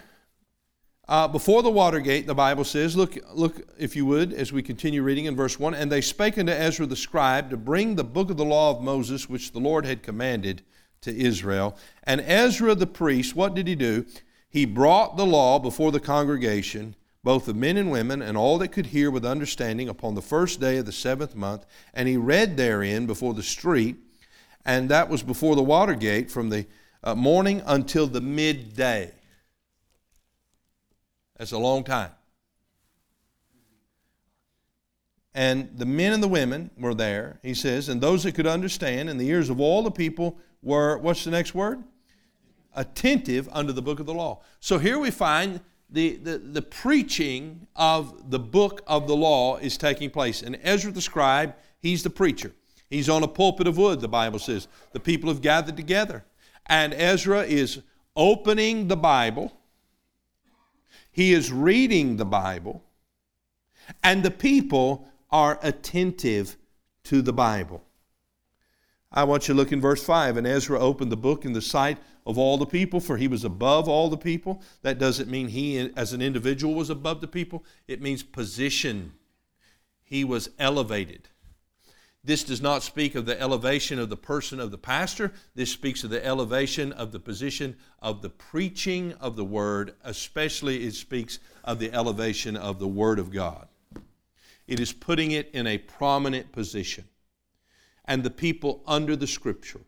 uh, 1.07 1.27
before 1.27 1.61
the 1.61 1.69
water 1.69 1.99
gate, 1.99 2.27
the 2.27 2.33
Bible 2.33 2.63
says. 2.63 2.95
Look, 2.95 3.17
look, 3.33 3.61
if 3.77 3.95
you 3.95 4.05
would, 4.05 4.33
as 4.33 4.51
we 4.51 4.63
continue 4.63 5.03
reading 5.03 5.25
in 5.25 5.35
verse 5.35 5.59
1. 5.59 5.73
And 5.73 5.91
they 5.91 6.01
spake 6.01 6.37
unto 6.37 6.51
Ezra 6.51 6.85
the 6.85 6.95
scribe 6.95 7.49
to 7.51 7.57
bring 7.57 7.95
the 7.95 8.03
book 8.03 8.29
of 8.29 8.37
the 8.37 8.45
law 8.45 8.71
of 8.71 8.81
Moses, 8.81 9.29
which 9.29 9.51
the 9.51 9.59
Lord 9.59 9.85
had 9.85 10.03
commanded 10.03 10.63
to 11.01 11.15
Israel. 11.15 11.77
And 12.03 12.21
Ezra 12.21 12.73
the 12.75 12.87
priest, 12.87 13.35
what 13.35 13.53
did 13.53 13.67
he 13.67 13.75
do? 13.75 14.05
He 14.49 14.65
brought 14.65 15.17
the 15.17 15.25
law 15.25 15.59
before 15.59 15.91
the 15.91 15.99
congregation 15.99 16.95
both 17.25 17.47
of 17.47 17.55
men 17.55 17.75
and 17.75 17.89
women, 17.89 18.21
and 18.21 18.37
all 18.37 18.59
that 18.59 18.67
could 18.67 18.85
hear 18.85 19.09
with 19.09 19.25
understanding 19.25 19.89
upon 19.89 20.13
the 20.13 20.21
first 20.21 20.59
day 20.59 20.77
of 20.77 20.85
the 20.85 20.91
seventh 20.91 21.35
month. 21.35 21.65
And 21.91 22.07
he 22.07 22.17
read 22.17 22.55
therein 22.55 23.07
before 23.07 23.33
the 23.33 23.41
street, 23.41 23.95
and 24.63 24.89
that 24.89 25.09
was 25.09 25.23
before 25.23 25.55
the 25.55 25.63
water 25.63 25.95
gate 25.95 26.29
from 26.29 26.49
the 26.49 26.67
uh, 27.03 27.15
morning 27.15 27.63
until 27.65 28.05
the 28.05 28.21
midday. 28.21 29.11
That's 31.37 31.51
a 31.51 31.57
long 31.57 31.83
time. 31.83 32.11
And 35.33 35.77
the 35.77 35.85
men 35.85 36.13
and 36.13 36.23
the 36.23 36.29
women 36.29 36.71
were 36.77 36.93
there, 36.93 37.39
he 37.43 37.53
says, 37.53 37.89
and 37.89 37.99
those 37.99 38.23
that 38.23 38.35
could 38.35 38.47
understand, 38.47 39.09
and 39.09 39.19
the 39.19 39.27
ears 39.27 39.49
of 39.49 39.59
all 39.59 39.83
the 39.83 39.91
people 39.91 40.37
were, 40.61 40.97
what's 40.97 41.25
the 41.25 41.31
next 41.31 41.53
word? 41.53 41.83
Attentive 42.73 43.49
unto 43.51 43.73
the 43.73 43.81
book 43.81 43.99
of 43.99 44.05
the 44.05 44.13
law. 44.13 44.41
So 44.61 44.77
here 44.77 44.97
we 44.97 45.11
find 45.11 45.59
the, 45.89 46.15
the, 46.15 46.37
the 46.37 46.61
preaching 46.61 47.67
of 47.75 48.31
the 48.31 48.39
book 48.39 48.81
of 48.87 49.07
the 49.07 49.15
law 49.15 49.57
is 49.57 49.77
taking 49.77 50.09
place. 50.09 50.41
And 50.41 50.57
Ezra 50.63 50.91
the 50.91 51.01
scribe, 51.01 51.55
he's 51.79 52.01
the 52.01 52.09
preacher. 52.09 52.53
He's 52.89 53.09
on 53.09 53.23
a 53.23 53.27
pulpit 53.27 53.67
of 53.67 53.77
wood, 53.77 53.99
the 53.99 54.07
Bible 54.07 54.39
says. 54.39 54.67
The 54.93 54.99
people 54.99 55.29
have 55.29 55.41
gathered 55.41 55.75
together. 55.75 56.23
And 56.65 56.93
Ezra 56.93 57.41
is 57.41 57.81
opening 58.15 58.87
the 58.87 58.97
Bible, 58.97 59.51
he 61.15 61.31
is 61.31 61.49
reading 61.49 62.17
the 62.17 62.25
Bible, 62.25 62.83
and 64.03 64.21
the 64.21 64.29
people 64.29 65.07
are 65.29 65.57
attentive 65.63 66.57
to 67.05 67.21
the 67.21 67.31
Bible. 67.31 67.85
I 69.13 69.23
want 69.23 69.47
you 69.47 69.53
to 69.53 69.57
look 69.57 69.71
in 69.71 69.79
verse 69.79 70.03
5. 70.03 70.35
And 70.35 70.45
Ezra 70.45 70.77
opened 70.77 71.13
the 71.13 71.15
book 71.15 71.45
in 71.45 71.53
the 71.53 71.61
sight 71.61 71.99
of 72.25 72.37
all 72.37 72.57
the 72.57 72.65
people, 72.65 72.99
for 72.99 73.15
he 73.15 73.29
was 73.29 73.45
above 73.45 73.87
all 73.87 74.09
the 74.09 74.17
people. 74.17 74.61
That 74.81 74.99
doesn't 74.99 75.29
mean 75.29 75.47
he, 75.47 75.89
as 75.95 76.11
an 76.11 76.21
individual, 76.21 76.75
was 76.75 76.89
above 76.89 77.21
the 77.21 77.29
people, 77.29 77.63
it 77.87 78.01
means 78.01 78.21
position. 78.21 79.13
He 80.03 80.25
was 80.25 80.49
elevated. 80.59 81.29
This 82.25 82.43
does 82.43 82.59
not 82.59 82.81
speak 82.81 83.13
of 83.13 83.27
the 83.27 83.39
elevation 83.39 83.99
of 83.99 84.09
the 84.09 84.17
person 84.17 84.59
of 84.59 84.71
the 84.71 84.79
pastor. 84.79 85.31
This 85.53 85.71
speaks 85.71 86.03
of 86.03 86.09
the 86.09 86.25
elevation 86.25 86.91
of 86.91 87.11
the 87.11 87.19
position 87.19 87.77
of 87.99 88.23
the 88.23 88.31
preaching 88.31 89.13
of 89.19 89.35
the 89.35 89.45
word, 89.45 89.93
especially 90.03 90.85
it 90.85 90.95
speaks 90.95 91.37
of 91.63 91.77
the 91.77 91.93
elevation 91.93 92.57
of 92.57 92.79
the 92.79 92.87
word 92.87 93.19
of 93.19 93.31
God. 93.31 93.67
It 94.67 94.79
is 94.79 94.91
putting 94.91 95.31
it 95.31 95.51
in 95.53 95.67
a 95.67 95.77
prominent 95.77 96.51
position. 96.51 97.05
And 98.05 98.23
the 98.23 98.31
people 98.31 98.81
under 98.87 99.15
the 99.15 99.27
scripture, 99.27 99.81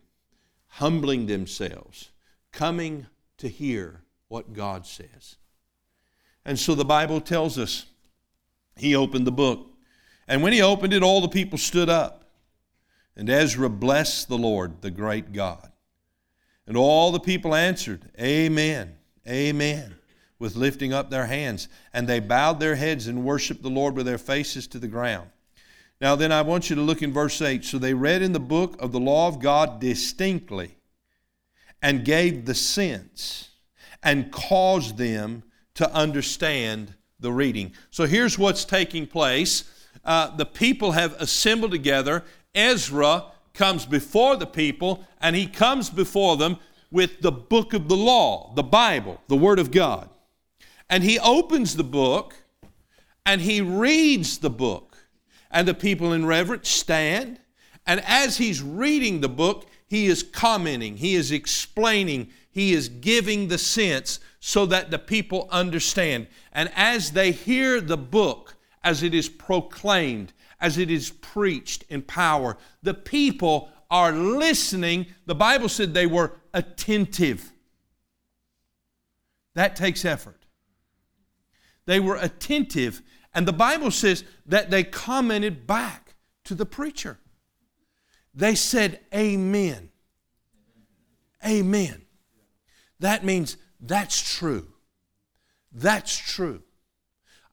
humbling 0.68 1.26
themselves, 1.26 2.10
coming 2.52 3.06
to 3.38 3.48
hear 3.48 4.02
what 4.28 4.52
God 4.52 4.86
says. 4.86 5.36
And 6.44 6.56
so 6.56 6.76
the 6.76 6.84
Bible 6.84 7.20
tells 7.20 7.58
us 7.58 7.86
he 8.76 8.94
opened 8.94 9.26
the 9.26 9.32
book. 9.32 9.66
And 10.28 10.40
when 10.40 10.52
he 10.52 10.62
opened 10.62 10.92
it, 10.92 11.02
all 11.02 11.20
the 11.20 11.28
people 11.28 11.58
stood 11.58 11.88
up. 11.88 12.17
And 13.18 13.28
Ezra 13.28 13.68
blessed 13.68 14.28
the 14.28 14.38
Lord, 14.38 14.80
the 14.80 14.92
great 14.92 15.32
God. 15.32 15.72
And 16.68 16.76
all 16.76 17.10
the 17.10 17.18
people 17.18 17.54
answered, 17.54 18.10
Amen, 18.18 18.94
Amen, 19.26 19.96
with 20.38 20.54
lifting 20.54 20.92
up 20.92 21.10
their 21.10 21.26
hands. 21.26 21.68
And 21.92 22.06
they 22.06 22.20
bowed 22.20 22.60
their 22.60 22.76
heads 22.76 23.08
and 23.08 23.24
worshiped 23.24 23.62
the 23.62 23.70
Lord 23.70 23.96
with 23.96 24.06
their 24.06 24.18
faces 24.18 24.68
to 24.68 24.78
the 24.78 24.86
ground. 24.86 25.30
Now, 26.00 26.14
then, 26.14 26.30
I 26.30 26.42
want 26.42 26.70
you 26.70 26.76
to 26.76 26.82
look 26.82 27.02
in 27.02 27.12
verse 27.12 27.42
8. 27.42 27.64
So 27.64 27.76
they 27.76 27.92
read 27.92 28.22
in 28.22 28.32
the 28.32 28.38
book 28.38 28.80
of 28.80 28.92
the 28.92 29.00
law 29.00 29.26
of 29.26 29.40
God 29.40 29.80
distinctly 29.80 30.76
and 31.82 32.04
gave 32.04 32.44
the 32.44 32.54
sense 32.54 33.50
and 34.00 34.30
caused 34.30 34.96
them 34.96 35.42
to 35.74 35.92
understand 35.92 36.94
the 37.18 37.32
reading. 37.32 37.72
So 37.90 38.06
here's 38.06 38.38
what's 38.38 38.64
taking 38.64 39.08
place 39.08 39.64
uh, 40.04 40.34
the 40.36 40.46
people 40.46 40.92
have 40.92 41.20
assembled 41.20 41.72
together. 41.72 42.24
Ezra 42.54 43.26
comes 43.54 43.86
before 43.86 44.36
the 44.36 44.46
people, 44.46 45.04
and 45.20 45.34
he 45.34 45.46
comes 45.46 45.90
before 45.90 46.36
them 46.36 46.58
with 46.90 47.20
the 47.20 47.32
book 47.32 47.74
of 47.74 47.88
the 47.88 47.96
law, 47.96 48.52
the 48.54 48.62
Bible, 48.62 49.20
the 49.28 49.36
Word 49.36 49.58
of 49.58 49.70
God. 49.70 50.08
And 50.88 51.04
he 51.04 51.18
opens 51.18 51.76
the 51.76 51.84
book 51.84 52.34
and 53.26 53.42
he 53.42 53.60
reads 53.60 54.38
the 54.38 54.50
book. 54.50 54.96
And 55.50 55.68
the 55.68 55.74
people 55.74 56.12
in 56.12 56.26
reverence 56.26 56.68
stand. 56.68 57.40
And 57.86 58.00
as 58.06 58.38
he's 58.38 58.62
reading 58.62 59.20
the 59.20 59.28
book, 59.28 59.66
he 59.86 60.06
is 60.06 60.22
commenting, 60.22 60.98
he 60.98 61.14
is 61.14 61.32
explaining, 61.32 62.28
he 62.50 62.72
is 62.72 62.88
giving 62.88 63.48
the 63.48 63.58
sense 63.58 64.20
so 64.40 64.66
that 64.66 64.90
the 64.90 64.98
people 64.98 65.48
understand. 65.50 66.26
And 66.52 66.70
as 66.74 67.12
they 67.12 67.32
hear 67.32 67.80
the 67.80 67.96
book, 67.96 68.56
as 68.84 69.02
it 69.02 69.14
is 69.14 69.28
proclaimed, 69.28 70.32
as 70.60 70.78
it 70.78 70.90
is 70.90 71.10
preached 71.10 71.84
in 71.88 72.02
power, 72.02 72.56
the 72.82 72.94
people 72.94 73.70
are 73.90 74.12
listening. 74.12 75.06
The 75.26 75.34
Bible 75.34 75.68
said 75.68 75.94
they 75.94 76.06
were 76.06 76.32
attentive. 76.52 77.52
That 79.54 79.76
takes 79.76 80.04
effort. 80.04 80.46
They 81.86 82.00
were 82.00 82.16
attentive, 82.16 83.00
and 83.34 83.48
the 83.48 83.52
Bible 83.52 83.90
says 83.90 84.24
that 84.46 84.70
they 84.70 84.84
commented 84.84 85.66
back 85.66 86.16
to 86.44 86.54
the 86.54 86.66
preacher. 86.66 87.18
They 88.34 88.54
said, 88.54 89.00
Amen. 89.14 89.90
Amen. 91.46 92.02
That 93.00 93.24
means 93.24 93.56
that's 93.80 94.36
true. 94.36 94.68
That's 95.72 96.16
true. 96.16 96.62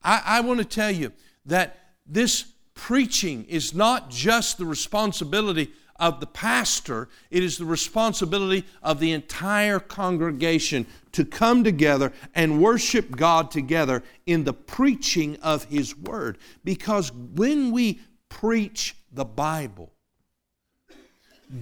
I, 0.03 0.21
I 0.25 0.41
want 0.41 0.59
to 0.59 0.65
tell 0.65 0.91
you 0.91 1.11
that 1.45 1.77
this 2.05 2.45
preaching 2.75 3.45
is 3.45 3.73
not 3.73 4.09
just 4.09 4.57
the 4.57 4.65
responsibility 4.65 5.71
of 5.97 6.19
the 6.19 6.27
pastor, 6.27 7.07
it 7.31 7.41
is 7.41 7.57
the 7.57 7.65
responsibility 7.65 8.65
of 8.83 8.99
the 8.99 9.11
entire 9.11 9.79
congregation 9.79 10.85
to 11.13 11.23
come 11.23 11.63
together 11.63 12.11
and 12.33 12.61
worship 12.61 13.15
God 13.15 13.49
together 13.49 14.03
in 14.25 14.43
the 14.43 14.53
preaching 14.53 15.37
of 15.41 15.63
His 15.65 15.97
Word. 15.97 16.37
Because 16.65 17.11
when 17.13 17.71
we 17.71 18.01
preach 18.27 18.95
the 19.11 19.23
Bible, 19.23 19.93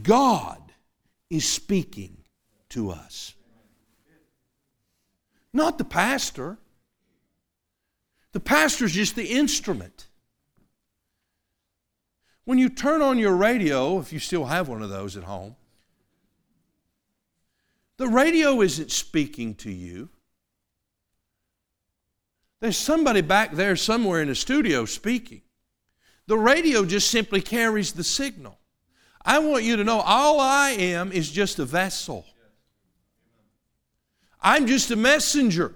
God 0.02 0.71
is 1.30 1.47
speaking 1.47 2.17
to 2.69 2.89
us. 2.89 3.36
Not 5.54 5.78
the 5.78 5.84
pastor. 5.84 6.58
The 8.32 8.39
pastor 8.39 8.86
is 8.86 8.93
just 8.93 9.15
the 9.15 9.28
instrument. 9.28 10.08
When 12.46 12.58
you 12.58 12.70
turn 12.70 13.02
on 13.02 13.18
your 13.18 13.36
radio, 13.36 14.00
if 14.00 14.12
you 14.12 14.20
still 14.20 14.46
have 14.46 14.68
one 14.68 14.82
of 14.82 14.90
those 14.90 15.16
at 15.16 15.24
home, 15.24 15.56
the 17.98 18.08
radio 18.08 18.62
isn't 18.62 18.92
speaking 18.92 19.56
to 19.56 19.72
you. 19.72 20.10
There's 22.60 22.78
somebody 22.78 23.22
back 23.22 23.52
there 23.52 23.76
somewhere 23.76 24.22
in 24.22 24.30
a 24.30 24.36
studio 24.36 24.86
speaking. 24.86 25.42
The 26.28 26.38
radio 26.38 26.86
just 26.86 27.12
simply 27.12 27.42
carries 27.42 27.94
the 27.94 28.04
signal. 28.04 28.58
I 29.26 29.40
want 29.40 29.64
you 29.64 29.76
to 29.78 29.84
know 29.84 30.00
all 30.00 30.40
I 30.40 30.72
am 30.72 31.12
is 31.12 31.32
just 31.32 31.60
a 31.60 31.66
vessel. 31.66 32.26
I'm 34.42 34.68
just 34.68 34.92
a 34.92 34.96
messenger. 34.96 35.76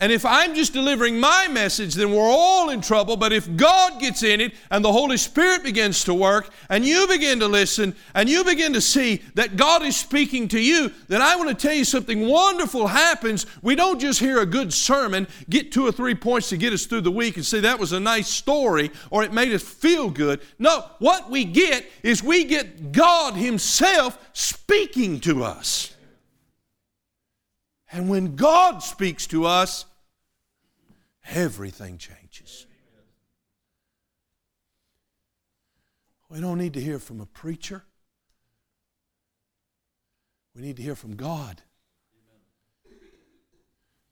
And 0.00 0.12
if 0.12 0.24
I'm 0.24 0.54
just 0.54 0.72
delivering 0.72 1.18
my 1.18 1.48
message, 1.48 1.94
then 1.94 2.12
we're 2.12 2.30
all 2.30 2.70
in 2.70 2.80
trouble. 2.80 3.16
But 3.16 3.32
if 3.32 3.56
God 3.56 3.98
gets 3.98 4.22
in 4.22 4.40
it 4.40 4.54
and 4.70 4.84
the 4.84 4.92
Holy 4.92 5.16
Spirit 5.16 5.64
begins 5.64 6.04
to 6.04 6.14
work 6.14 6.50
and 6.68 6.84
you 6.84 7.08
begin 7.08 7.40
to 7.40 7.48
listen 7.48 7.96
and 8.14 8.28
you 8.28 8.44
begin 8.44 8.72
to 8.74 8.80
see 8.80 9.22
that 9.34 9.56
God 9.56 9.82
is 9.82 9.96
speaking 9.96 10.46
to 10.48 10.60
you, 10.60 10.92
then 11.08 11.20
I 11.20 11.34
want 11.34 11.48
to 11.48 11.54
tell 11.56 11.74
you 11.74 11.84
something 11.84 12.28
wonderful 12.28 12.86
happens. 12.86 13.44
We 13.60 13.74
don't 13.74 13.98
just 13.98 14.20
hear 14.20 14.40
a 14.40 14.46
good 14.46 14.72
sermon, 14.72 15.26
get 15.50 15.72
two 15.72 15.84
or 15.84 15.90
three 15.90 16.14
points 16.14 16.50
to 16.50 16.56
get 16.56 16.72
us 16.72 16.86
through 16.86 17.00
the 17.00 17.10
week 17.10 17.34
and 17.34 17.44
say 17.44 17.58
that 17.58 17.80
was 17.80 17.90
a 17.90 17.98
nice 17.98 18.28
story 18.28 18.92
or 19.10 19.24
it 19.24 19.32
made 19.32 19.52
us 19.52 19.64
feel 19.64 20.10
good. 20.10 20.40
No, 20.60 20.84
what 21.00 21.28
we 21.28 21.44
get 21.44 21.84
is 22.04 22.22
we 22.22 22.44
get 22.44 22.92
God 22.92 23.34
Himself 23.34 24.16
speaking 24.32 25.18
to 25.20 25.42
us. 25.42 25.92
And 27.90 28.08
when 28.08 28.36
God 28.36 28.82
speaks 28.82 29.26
to 29.28 29.44
us, 29.44 29.86
everything 31.28 31.98
changes. 31.98 32.66
We 36.28 36.40
don't 36.40 36.58
need 36.58 36.74
to 36.74 36.80
hear 36.80 36.98
from 36.98 37.20
a 37.20 37.26
preacher. 37.26 37.84
We 40.54 40.62
need 40.62 40.76
to 40.76 40.82
hear 40.82 40.94
from 40.94 41.16
God. 41.16 41.62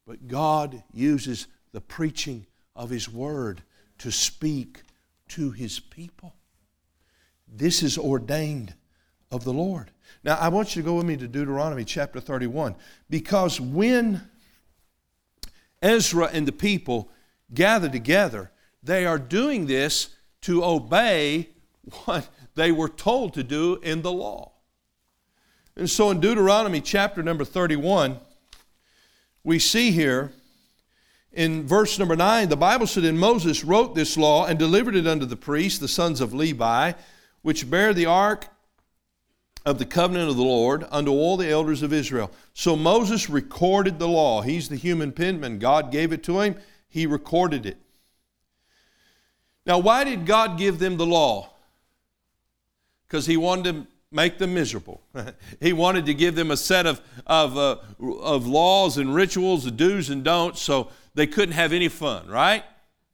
But 0.07 0.29
God 0.29 0.83
uses 0.93 1.47
the 1.73 1.81
preaching 1.81 2.47
of 2.75 2.91
His 2.91 3.09
Word 3.09 3.63
to 3.99 4.11
speak 4.11 4.83
to 5.29 5.51
His 5.51 5.81
people. 5.81 6.35
This 7.49 7.83
is 7.83 7.99
ordained 7.99 8.75
of 9.31 9.45
the 9.45 9.53
Lord. 9.53 9.91
Now, 10.25 10.37
I 10.37 10.49
want 10.49 10.75
you 10.75 10.83
to 10.83 10.87
go 10.87 10.95
with 10.95 11.07
me 11.07 11.17
to 11.17 11.29
Deuteronomy 11.29 11.85
chapter 11.85 12.21
31 12.21 12.77
because 13.11 13.61
when 13.61 14.23
Ezra 15.87 16.29
and 16.33 16.47
the 16.49 16.53
people 16.53 17.09
gather 17.55 17.89
together, 17.89 18.51
they 18.83 19.07
are 19.07 19.19
doing 19.19 19.67
this 19.67 20.17
to 20.43 20.65
obey 20.65 21.49
what 22.05 22.29
they 22.57 22.73
were 22.73 22.89
told 22.89 23.35
to 23.35 23.45
do 23.45 23.77
in 23.83 24.03
the 24.03 24.13
law. 24.13 24.51
And 25.77 25.89
so 25.89 26.11
in 26.11 26.21
Deuteronomy 26.21 26.81
chapter 26.81 27.23
number 27.23 27.45
31, 27.45 28.19
we 29.45 29.59
see 29.59 29.93
here 29.93 30.33
in 31.33 31.67
verse 31.67 31.99
number 31.99 32.17
9, 32.17 32.49
the 32.49 32.57
Bible 32.57 32.87
said, 32.87 33.05
And 33.05 33.21
Moses 33.21 33.63
wrote 33.63 33.95
this 33.95 34.17
law 34.17 34.47
and 34.47 34.59
delivered 34.59 34.97
it 34.97 35.07
unto 35.07 35.27
the 35.27 35.37
priests, 35.37 35.79
the 35.79 35.87
sons 35.87 36.21
of 36.21 36.35
Levi, 36.35 36.93
which 37.43 37.71
bear 37.71 37.95
the 37.95 38.07
ark 38.07 38.49
of 39.67 39.79
the 39.79 39.85
covenant 39.85 40.31
of 40.31 40.37
the 40.37 40.45
Lord 40.45 40.87
unto 40.93 41.11
all 41.11 41.37
the 41.37 41.51
elders 41.51 41.83
of 41.83 41.93
Israel. 41.93 42.31
So 42.55 42.77
Moses 42.77 43.29
recorded 43.29 43.99
the 43.99 44.07
law. 44.07 44.43
He's 44.43 44.69
the 44.69 44.77
human 44.77 45.11
penman. 45.11 45.59
God 45.59 45.91
gave 45.91 46.13
it 46.13 46.23
to 46.23 46.41
him, 46.41 46.55
he 46.89 47.05
recorded 47.05 47.67
it. 47.67 47.77
Now, 49.67 49.79
why 49.79 50.05
did 50.05 50.25
God 50.25 50.57
give 50.57 50.79
them 50.79 50.97
the 50.97 51.05
law? 51.05 51.51
Because 53.09 53.27
he 53.27 53.37
wanted 53.37 53.73
to 53.73 53.87
make 54.13 54.39
them 54.39 54.55
miserable. 54.55 55.03
he 55.61 55.73
wanted 55.73 56.07
to 56.07 56.15
give 56.15 56.37
them 56.37 56.53
a 56.53 56.57
set 56.57 56.87
of, 56.87 57.01
of, 57.27 57.59
uh, 57.59 57.77
of 58.21 58.47
laws 58.47 58.97
and 58.97 59.13
rituals, 59.17 59.65
the 59.65 59.73
do's 59.73 60.09
and 60.09 60.23
don'ts, 60.23 60.63
so 60.63 60.91
they 61.15 61.27
couldn't 61.27 61.55
have 61.55 61.73
any 61.73 61.89
fun, 61.89 62.29
right? 62.29 62.63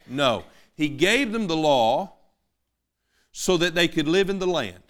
No. 0.07 0.45
He 0.75 0.91
gave 0.91 1.33
them 1.33 1.47
the 1.47 1.57
law 1.57 2.13
so 3.33 3.57
that 3.57 3.75
they 3.75 3.89
could 3.89 4.07
live 4.07 4.29
in 4.29 4.39
the 4.39 4.47
land 4.47 4.83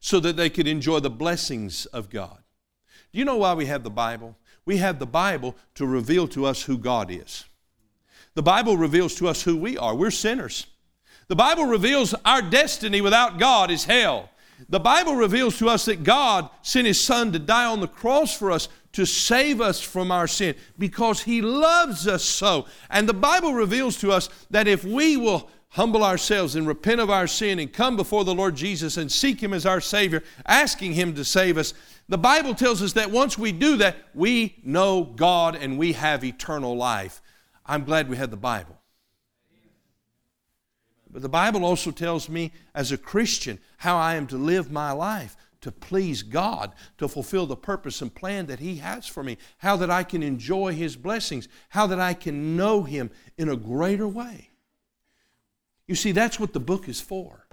so 0.00 0.18
that 0.20 0.36
they 0.36 0.50
could 0.50 0.66
enjoy 0.66 0.98
the 1.00 1.10
blessings 1.10 1.86
of 1.86 2.10
God. 2.10 2.38
Do 3.12 3.18
you 3.18 3.24
know 3.24 3.36
why 3.36 3.54
we 3.54 3.66
have 3.66 3.84
the 3.84 3.90
Bible? 3.90 4.36
We 4.64 4.78
have 4.78 4.98
the 4.98 5.06
Bible 5.06 5.56
to 5.74 5.86
reveal 5.86 6.26
to 6.28 6.46
us 6.46 6.62
who 6.62 6.78
God 6.78 7.10
is. 7.10 7.44
The 8.34 8.42
Bible 8.42 8.76
reveals 8.76 9.14
to 9.16 9.28
us 9.28 9.42
who 9.42 9.56
we 9.56 9.76
are. 9.76 9.94
We're 9.94 10.10
sinners. 10.10 10.66
The 11.28 11.36
Bible 11.36 11.66
reveals 11.66 12.14
our 12.24 12.42
destiny 12.42 13.00
without 13.00 13.38
God 13.38 13.70
is 13.70 13.84
hell. 13.84 14.30
The 14.68 14.80
Bible 14.80 15.14
reveals 15.14 15.58
to 15.58 15.68
us 15.68 15.86
that 15.86 16.04
God 16.04 16.48
sent 16.62 16.86
His 16.86 17.00
Son 17.02 17.32
to 17.32 17.38
die 17.38 17.66
on 17.66 17.80
the 17.80 17.88
cross 17.88 18.36
for 18.36 18.50
us 18.50 18.68
to 18.92 19.06
save 19.06 19.60
us 19.60 19.80
from 19.80 20.10
our 20.10 20.26
sin 20.26 20.54
because 20.78 21.22
He 21.22 21.40
loves 21.40 22.06
us 22.06 22.24
so. 22.24 22.66
And 22.90 23.08
the 23.08 23.14
Bible 23.14 23.54
reveals 23.54 23.96
to 23.98 24.12
us 24.12 24.28
that 24.50 24.68
if 24.68 24.84
we 24.84 25.16
will 25.16 25.48
humble 25.70 26.04
ourselves 26.04 26.56
and 26.56 26.66
repent 26.66 27.00
of 27.00 27.10
our 27.10 27.26
sin 27.26 27.58
and 27.58 27.72
come 27.72 27.96
before 27.96 28.24
the 28.24 28.34
Lord 28.34 28.56
Jesus 28.56 28.96
and 28.96 29.10
seek 29.10 29.42
Him 29.42 29.52
as 29.52 29.66
our 29.66 29.80
Savior, 29.80 30.22
asking 30.46 30.92
Him 30.92 31.14
to 31.14 31.24
save 31.24 31.56
us, 31.56 31.74
the 32.08 32.18
Bible 32.18 32.54
tells 32.54 32.82
us 32.82 32.92
that 32.94 33.10
once 33.10 33.38
we 33.38 33.52
do 33.52 33.76
that, 33.76 33.96
we 34.14 34.56
know 34.64 35.04
God 35.04 35.56
and 35.56 35.78
we 35.78 35.92
have 35.92 36.24
eternal 36.24 36.76
life. 36.76 37.22
I'm 37.64 37.84
glad 37.84 38.08
we 38.08 38.16
had 38.16 38.30
the 38.30 38.36
Bible. 38.36 38.76
But 41.12 41.22
the 41.22 41.28
Bible 41.28 41.64
also 41.64 41.90
tells 41.90 42.28
me, 42.28 42.52
as 42.74 42.92
a 42.92 42.98
Christian, 42.98 43.58
how 43.78 43.96
I 43.96 44.14
am 44.14 44.26
to 44.28 44.36
live 44.36 44.70
my 44.70 44.92
life 44.92 45.36
to 45.60 45.70
please 45.70 46.22
God, 46.22 46.72
to 46.98 47.08
fulfill 47.08 47.46
the 47.46 47.56
purpose 47.56 48.00
and 48.00 48.14
plan 48.14 48.46
that 48.46 48.60
He 48.60 48.76
has 48.76 49.06
for 49.06 49.22
me, 49.22 49.36
how 49.58 49.76
that 49.76 49.90
I 49.90 50.04
can 50.04 50.22
enjoy 50.22 50.72
His 50.72 50.96
blessings, 50.96 51.48
how 51.70 51.86
that 51.88 52.00
I 52.00 52.14
can 52.14 52.56
know 52.56 52.82
Him 52.82 53.10
in 53.36 53.48
a 53.48 53.56
greater 53.56 54.08
way. 54.08 54.49
You 55.90 55.96
see, 55.96 56.12
that's 56.12 56.38
what 56.38 56.52
the 56.52 56.60
book 56.60 56.88
is 56.88 57.00
for. 57.00 57.48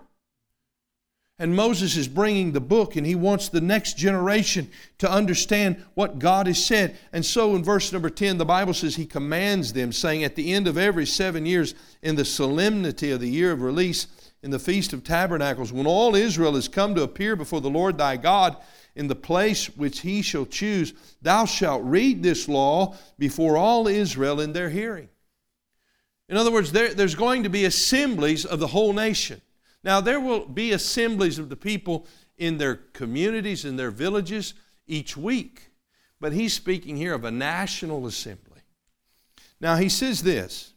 And 1.39 1.55
Moses 1.55 1.97
is 1.97 2.07
bringing 2.07 2.51
the 2.51 2.61
book, 2.61 2.95
and 2.95 3.03
he 3.03 3.15
wants 3.15 3.49
the 3.49 3.61
next 3.61 3.97
generation 3.97 4.69
to 4.99 5.09
understand 5.09 5.83
what 5.95 6.19
God 6.19 6.45
has 6.45 6.63
said. 6.63 6.99
And 7.11 7.25
so 7.25 7.55
in 7.55 7.63
verse 7.63 7.91
number 7.91 8.11
10, 8.11 8.37
the 8.37 8.45
Bible 8.45 8.75
says 8.75 8.95
he 8.95 9.07
commands 9.07 9.73
them, 9.73 9.91
saying, 9.91 10.23
At 10.23 10.35
the 10.35 10.53
end 10.53 10.67
of 10.67 10.77
every 10.77 11.07
seven 11.07 11.47
years, 11.47 11.73
in 12.03 12.15
the 12.15 12.23
solemnity 12.23 13.09
of 13.09 13.21
the 13.21 13.29
year 13.29 13.53
of 13.53 13.63
release, 13.63 14.05
in 14.43 14.51
the 14.51 14.59
Feast 14.59 14.93
of 14.93 15.03
Tabernacles, 15.03 15.73
when 15.73 15.87
all 15.87 16.13
Israel 16.13 16.55
is 16.55 16.67
come 16.67 16.93
to 16.93 17.01
appear 17.01 17.35
before 17.35 17.61
the 17.61 17.71
Lord 17.71 17.97
thy 17.97 18.17
God 18.17 18.55
in 18.95 19.07
the 19.07 19.15
place 19.15 19.65
which 19.75 20.01
he 20.01 20.21
shall 20.21 20.45
choose, 20.45 20.93
thou 21.23 21.45
shalt 21.45 21.81
read 21.83 22.21
this 22.21 22.47
law 22.47 22.95
before 23.17 23.57
all 23.57 23.87
Israel 23.87 24.39
in 24.39 24.53
their 24.53 24.69
hearing. 24.69 25.09
In 26.29 26.37
other 26.37 26.51
words, 26.51 26.71
there, 26.71 26.93
there's 26.93 27.15
going 27.15 27.43
to 27.43 27.49
be 27.49 27.65
assemblies 27.65 28.45
of 28.45 28.59
the 28.59 28.67
whole 28.67 28.93
nation. 28.93 29.41
Now, 29.83 30.01
there 30.01 30.19
will 30.19 30.45
be 30.45 30.73
assemblies 30.73 31.39
of 31.39 31.49
the 31.49 31.55
people 31.55 32.05
in 32.37 32.57
their 32.57 32.75
communities, 32.75 33.63
in 33.63 33.77
their 33.77 33.91
villages 33.91 34.53
each 34.87 35.15
week. 35.15 35.71
But 36.19 36.33
he's 36.33 36.53
speaking 36.53 36.97
here 36.97 37.13
of 37.13 37.23
a 37.23 37.31
national 37.31 38.05
assembly. 38.07 38.61
Now, 39.61 39.75
he 39.75 39.89
says 39.89 40.23
this, 40.23 40.73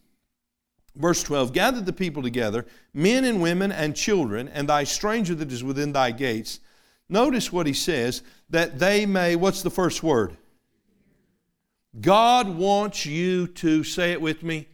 verse 0.94 1.22
12 1.22 1.52
Gather 1.52 1.80
the 1.80 1.92
people 1.92 2.22
together, 2.22 2.66
men 2.94 3.24
and 3.24 3.42
women 3.42 3.72
and 3.72 3.96
children, 3.96 4.48
and 4.48 4.68
thy 4.68 4.84
stranger 4.84 5.34
that 5.34 5.52
is 5.52 5.64
within 5.64 5.92
thy 5.92 6.12
gates. 6.12 6.60
Notice 7.08 7.52
what 7.52 7.66
he 7.66 7.72
says, 7.72 8.22
that 8.50 8.78
they 8.78 9.04
may, 9.04 9.34
what's 9.34 9.62
the 9.62 9.70
first 9.70 10.02
word? 10.02 10.36
God 12.00 12.48
wants 12.48 13.04
you 13.04 13.48
to, 13.48 13.82
say 13.82 14.12
it 14.12 14.20
with 14.20 14.44
me, 14.44 14.68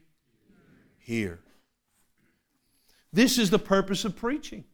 hear. 1.07 1.39
This 3.13 3.39
is 3.39 3.51
the 3.51 3.61
purpose 3.61 4.05
of 4.05 4.17
preaching 4.17 4.65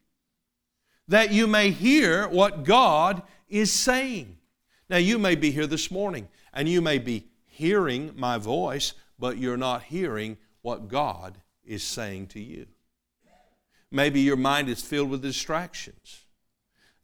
that 1.09 1.31
you 1.31 1.47
may 1.47 1.71
hear 1.71 2.27
what 2.27 2.65
God 2.65 3.23
is 3.49 3.71
saying. 3.71 4.39
Now, 4.89 4.97
you 4.97 5.19
may 5.19 5.35
be 5.35 5.51
here 5.51 5.67
this 5.67 5.91
morning 5.91 6.29
and 6.55 6.69
you 6.69 6.81
may 6.81 6.99
be 6.99 7.27
hearing 7.45 8.13
my 8.17 8.39
voice, 8.39 8.95
but 9.19 9.37
you're 9.37 9.59
not 9.59 9.83
hearing 9.83 10.39
what 10.63 10.89
God 10.89 11.37
is 11.65 11.83
saying 11.83 12.29
to 12.29 12.41
you. 12.41 12.67
Maybe 13.91 14.21
your 14.21 14.37
mind 14.37 14.71
is 14.71 14.81
filled 14.81 15.11
with 15.11 15.21
distractions. 15.21 16.23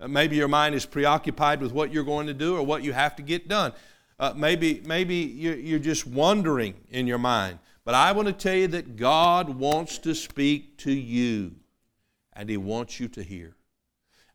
Uh, 0.01 0.09
maybe 0.09 0.37
your 0.37 0.49
mind 0.49 0.75
is 0.75 0.87
preoccupied 0.87 1.61
with 1.61 1.73
what 1.73 1.93
you're 1.93 2.05
going 2.05 2.29
to 2.29 2.35
do 2.35 2.57
or 2.57 2.63
what 2.63 2.83
you 2.83 2.95
have 2.95 3.15
to 3.17 3.23
get 3.23 3.47
done. 3.47 3.75
Uh, 4.19 4.33
maybe 4.35 4.81
maybe 4.87 5.17
you're, 5.17 5.57
you're 5.57 5.79
just 5.79 6.07
wondering 6.07 6.75
in 6.91 7.07
your 7.07 7.19
mind. 7.19 7.59
But 7.89 7.95
I 7.95 8.13
want 8.13 8.29
to 8.29 8.35
tell 8.35 8.55
you 8.55 8.67
that 8.67 8.97
God 8.97 9.49
wants 9.49 9.97
to 10.01 10.15
speak 10.15 10.77
to 10.81 10.93
you, 10.93 11.53
and 12.35 12.51
He 12.51 12.59
wants 12.59 13.01
you 13.01 13.09
to 13.09 13.23
hear. 13.23 13.57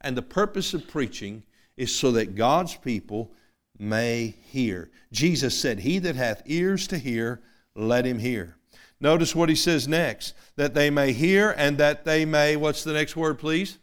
And 0.01 0.17
the 0.17 0.23
purpose 0.23 0.73
of 0.73 0.87
preaching 0.87 1.43
is 1.77 1.95
so 1.95 2.11
that 2.13 2.33
God's 2.33 2.75
people 2.75 3.31
may 3.77 4.33
hear. 4.45 4.89
Jesus 5.11 5.55
said, 5.55 5.81
He 5.81 5.99
that 5.99 6.15
hath 6.15 6.41
ears 6.47 6.87
to 6.87 6.97
hear, 6.97 7.41
let 7.75 8.05
him 8.05 8.17
hear. 8.17 8.57
Notice 8.99 9.35
what 9.35 9.49
he 9.49 9.55
says 9.55 9.87
next 9.87 10.33
that 10.55 10.73
they 10.73 10.89
may 10.89 11.13
hear 11.13 11.53
and 11.55 11.77
that 11.77 12.05
they 12.05 12.25
may, 12.25 12.55
what's 12.55 12.83
the 12.83 12.93
next 12.93 13.15
word, 13.15 13.37
please? 13.37 13.77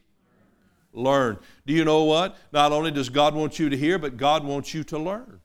Learn. 0.92 1.38
Do 1.64 1.72
you 1.72 1.84
know 1.84 2.02
what? 2.02 2.36
Not 2.52 2.72
only 2.72 2.90
does 2.90 3.08
God 3.08 3.36
want 3.36 3.60
you 3.60 3.68
to 3.68 3.76
hear, 3.76 4.00
but 4.00 4.16
God 4.16 4.42
wants 4.42 4.74
you 4.74 4.82
to 4.82 4.98
learn. 4.98 5.38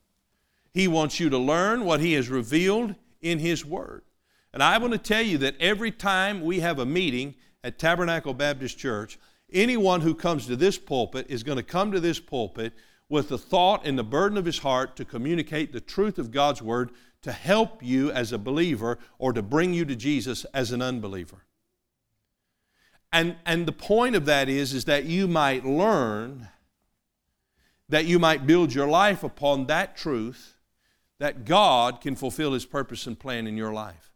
He 0.74 0.88
wants 0.88 1.20
you 1.20 1.30
to 1.30 1.38
learn 1.38 1.86
what 1.86 2.00
He 2.00 2.14
has 2.14 2.28
revealed 2.28 2.96
in 3.22 3.38
His 3.38 3.64
Word. 3.64 4.02
And 4.56 4.63
I 4.63 4.78
want 4.78 4.94
to 4.94 4.98
tell 4.98 5.22
you 5.22 5.38
that 5.39 5.60
every 5.60 5.91
time 5.91 6.39
we 6.39 6.62
have 6.62 6.80
a 6.80 6.86
meeting 6.86 7.36
at 7.62 7.78
Tabernacle 7.78 8.34
Baptist 8.34 8.78
Church, 8.78 9.20
anyone 9.52 10.00
who 10.00 10.15
comes 10.15 10.48
to 10.48 10.56
this 10.56 10.78
pulpit 10.78 11.26
is 11.28 11.44
going 11.44 11.58
to 11.58 11.63
come 11.63 11.91
to 11.91 12.00
this 12.00 12.22
pulpit 12.22 12.72
with 13.10 13.28
the 13.28 13.38
thought 13.38 13.86
and 13.86 14.00
the 14.00 14.04
burden 14.04 14.38
of 14.38 14.46
his 14.46 14.60
heart 14.60 14.96
to 14.96 15.04
communicate 15.04 15.74
the 15.74 15.82
truth 15.82 16.18
of 16.18 16.32
God's 16.32 16.62
Word 16.62 16.91
to 17.24 17.34
help 17.34 17.84
you 17.84 18.12
as 18.12 18.32
a 18.32 18.38
believer 18.38 18.98
or 19.20 19.34
to 19.34 19.41
bring 19.41 19.74
you 19.74 19.84
to 19.84 19.96
Jesus 19.96 20.46
as 20.54 20.72
an 20.72 20.82
unbeliever. 20.82 21.44
And, 23.12 23.36
and 23.46 23.65
the 23.65 23.74
point 23.74 24.15
of 24.15 24.26
that 24.26 24.48
is, 24.48 24.74
is 24.74 24.86
that 24.86 25.04
you 25.04 25.28
might 25.28 25.65
learn, 25.65 26.48
that 27.89 28.06
you 28.06 28.20
might 28.20 28.48
build 28.48 28.74
your 28.74 28.88
life 28.88 29.22
upon 29.22 29.65
that 29.65 29.98
truth, 29.98 30.56
that 31.20 31.44
God 31.44 32.00
can 32.00 32.15
fulfill 32.15 32.54
His 32.54 32.65
purpose 32.65 33.06
and 33.06 33.20
plan 33.20 33.48
in 33.48 33.58
your 33.58 33.74
life. 33.74 34.14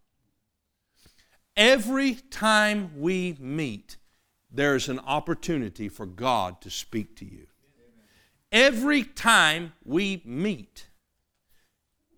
Every 1.60 2.16
time 2.16 2.92
we 3.02 3.36
meet, 3.38 3.98
there's 4.50 4.88
an 4.88 4.98
opportunity 5.00 5.90
for 5.90 6.06
God 6.06 6.62
to 6.62 6.70
speak 6.70 7.18
to 7.18 7.26
you. 7.26 7.48
Every 8.50 9.04
time 9.04 9.74
we 9.84 10.22
meet, 10.24 10.88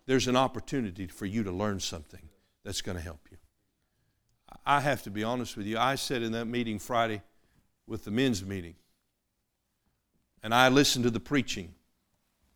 there's 0.06 0.28
an 0.28 0.36
opportunity 0.36 1.08
for 1.08 1.26
you 1.26 1.42
to 1.42 1.52
learn 1.52 1.80
something 1.80 2.22
that's 2.64 2.84
going 2.84 2.98
to 2.98 3.04
help 3.04 3.30
you. 3.32 3.38
I 4.64 4.80
have 4.80 5.02
to 5.04 5.10
be 5.10 5.24
honest 5.24 5.58
with 5.58 5.66
you. 5.66 5.76
I 5.76 5.96
sat 5.96 6.22
in 6.22 6.34
that 6.34 6.46
meeting 6.46 6.78
Friday 6.78 7.24
with 7.88 8.06
the 8.06 8.12
men's 8.12 8.46
meeting, 8.46 8.76
and 10.44 10.54
I 10.54 10.70
listened 10.70 11.06
to 11.06 11.10
the 11.10 11.20
preaching 11.20 11.74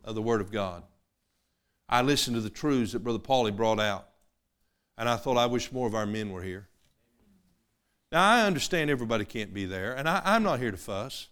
of 0.04 0.14
the 0.14 0.22
Word 0.22 0.40
of 0.40 0.52
God. 0.52 0.84
I 1.90 2.04
listened 2.04 2.36
to 2.36 2.42
the 2.42 2.50
truths 2.52 2.92
that 2.92 3.00
Brother 3.00 3.18
Paulie 3.18 3.56
brought 3.56 3.80
out, 3.80 4.08
and 5.00 5.10
I 5.10 5.16
thought, 5.16 5.38
I 5.38 5.48
wish 5.48 5.72
more 5.72 5.88
of 5.88 5.96
our 5.96 6.06
men 6.06 6.30
were 6.30 6.44
here. 6.44 6.70
Now, 8.16 8.24
I 8.24 8.44
understand 8.44 8.90
everybody 8.90 9.26
can't 9.26 9.54
be 9.54 9.66
there, 9.66 9.94
and 9.94 10.08
I, 10.08 10.22
I'm 10.24 10.42
not 10.42 10.62
here 10.62 10.72
to 10.72 10.78
fuss. 10.78 11.28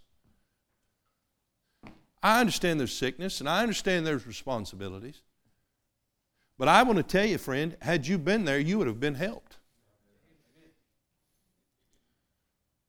I 2.22 2.42
understand 2.42 2.78
there's 2.78 2.92
sickness, 2.92 3.40
and 3.40 3.48
I 3.48 3.62
understand 3.62 4.06
there's 4.06 4.28
responsibilities. 4.28 5.22
But 6.58 6.68
I 6.68 6.84
want 6.84 6.98
to 6.98 7.04
tell 7.04 7.26
you, 7.26 7.38
friend, 7.38 7.78
had 7.82 8.06
you 8.06 8.18
been 8.18 8.44
there, 8.44 8.60
you 8.60 8.78
would 8.80 8.88
have 8.88 9.00
been 9.00 9.16
helped. 9.16 9.60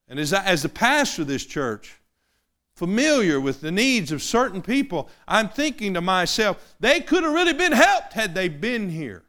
And 0.09 0.18
as, 0.18 0.33
I, 0.33 0.44
as 0.44 0.64
the 0.64 0.68
pastor 0.68 1.22
of 1.22 1.28
this 1.28 1.46
church, 1.46 2.00
familiar 2.74 3.40
with 3.40 3.61
the 3.61 3.70
needs 3.70 4.11
of 4.11 4.24
certain 4.24 4.61
people, 4.61 5.09
I'm 5.28 5.48
thinking 5.48 5.94
to 5.94 6.00
myself, 6.00 6.74
they 6.80 7.00
could 7.00 7.22
have 7.22 7.33
really 7.33 7.52
been 7.52 7.70
helped 7.70 8.14
had 8.14 8.35
they 8.35 8.48
been 8.48 8.90
here. 8.90 9.22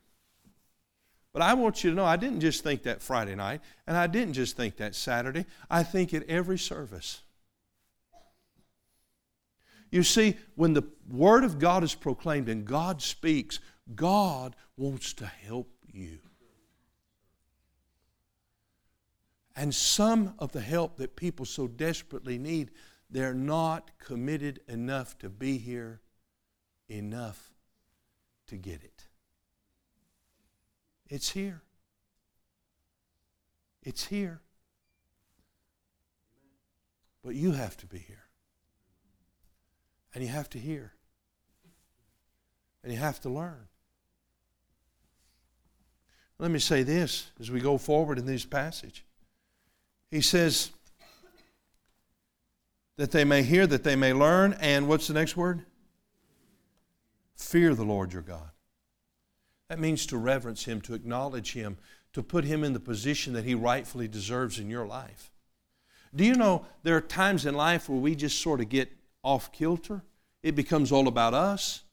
But 1.36 1.41
I 1.41 1.54
want 1.54 1.84
you 1.84 1.89
to 1.89 1.95
know, 1.98 2.06
I 2.06 2.15
didn't 2.15 2.39
just 2.39 2.63
think 2.63 2.84
that 2.84 3.02
Friday 3.02 3.36
night, 3.36 3.60
and 3.86 3.98
I 3.98 4.08
didn't 4.08 4.36
just 4.36 4.56
think 4.56 4.78
that 4.78 4.95
Saturday. 4.95 5.45
I 5.69 5.84
think 5.84 6.13
at 6.13 6.24
every 6.30 6.58
service. 6.58 7.24
You 9.91 10.04
see, 10.04 10.38
when 10.56 10.71
the 10.71 10.84
Word 11.12 11.43
of 11.43 11.60
God 11.60 11.84
is 11.84 11.93
proclaimed 11.93 12.48
and 12.48 12.63
God 12.63 13.02
speaks, 13.02 13.60
God 13.95 14.56
wants 14.78 15.12
to 15.15 15.26
help 15.26 15.67
you. 15.91 16.19
And 19.58 19.76
some 19.76 20.36
of 20.39 20.54
the 20.54 20.62
help 20.62 20.95
that 21.00 21.17
people 21.17 21.45
so 21.45 21.67
desperately 21.67 22.38
need, 22.38 22.71
they're 23.10 23.34
not 23.34 23.91
committed 24.00 24.62
enough 24.69 25.17
to 25.17 25.28
be 25.28 25.58
here 25.58 26.00
enough 26.88 27.52
to 28.48 28.56
get 28.56 28.86
it. 28.86 28.94
It's 31.08 31.30
here. 31.30 31.62
It's 33.84 34.06
here. 34.06 34.41
But 37.24 37.36
you 37.36 37.52
have 37.52 37.78
to 37.78 37.86
be 37.86 38.00
here. 38.00 38.26
And 40.13 40.24
you 40.24 40.30
have 40.30 40.50
to 40.52 40.60
hear. 40.60 40.94
And 42.84 42.91
you 42.91 43.00
have 43.00 43.20
to 43.22 43.30
learn. 43.30 43.68
Let 46.38 46.52
me 46.52 46.60
say 46.60 46.84
this 46.84 47.32
as 47.39 47.50
we 47.50 47.60
go 47.60 47.78
forward 47.78 48.18
in 48.18 48.26
this 48.26 48.46
passage. 48.46 49.06
He 50.12 50.22
says 50.22 50.72
that 52.98 53.12
they 53.12 53.24
may 53.24 53.44
hear, 53.44 53.68
that 53.68 53.84
they 53.84 53.96
may 53.96 54.13
learn, 54.13 54.54
and 54.60 54.88
what's 54.88 55.08
the 55.08 55.13
next 55.13 55.38
word? 55.38 55.65
Fear 57.36 57.76
the 57.76 57.84
Lord 57.84 58.13
your 58.13 58.22
God. 58.22 58.50
That 59.69 59.80
means 59.80 60.06
to 60.08 60.17
reverence 60.17 60.65
Him, 60.65 60.82
to 60.82 60.93
acknowledge 60.93 61.54
Him, 61.54 61.78
to 62.13 62.21
put 62.21 62.45
Him 62.45 62.63
in 62.63 62.73
the 62.73 62.80
position 62.80 63.34
that 63.34 63.45
He 63.45 63.56
rightfully 63.56 64.08
deserves 64.08 64.60
in 64.60 64.69
your 64.69 64.86
life. 64.86 65.32
Do 66.13 66.23
you 66.23 66.36
know 66.36 66.65
there 66.84 66.95
are 66.95 67.01
times 67.01 67.45
in 67.45 67.56
life 67.56 67.89
where 67.89 67.99
we 67.99 68.15
just 68.15 68.41
sort 68.41 68.62
of 68.62 68.69
get 68.69 68.91
off 69.23 69.51
kilter? 69.51 70.01
It 70.43 70.56
becomes 70.56 70.91
all 70.91 71.08
about 71.08 71.34
us. 71.34 71.84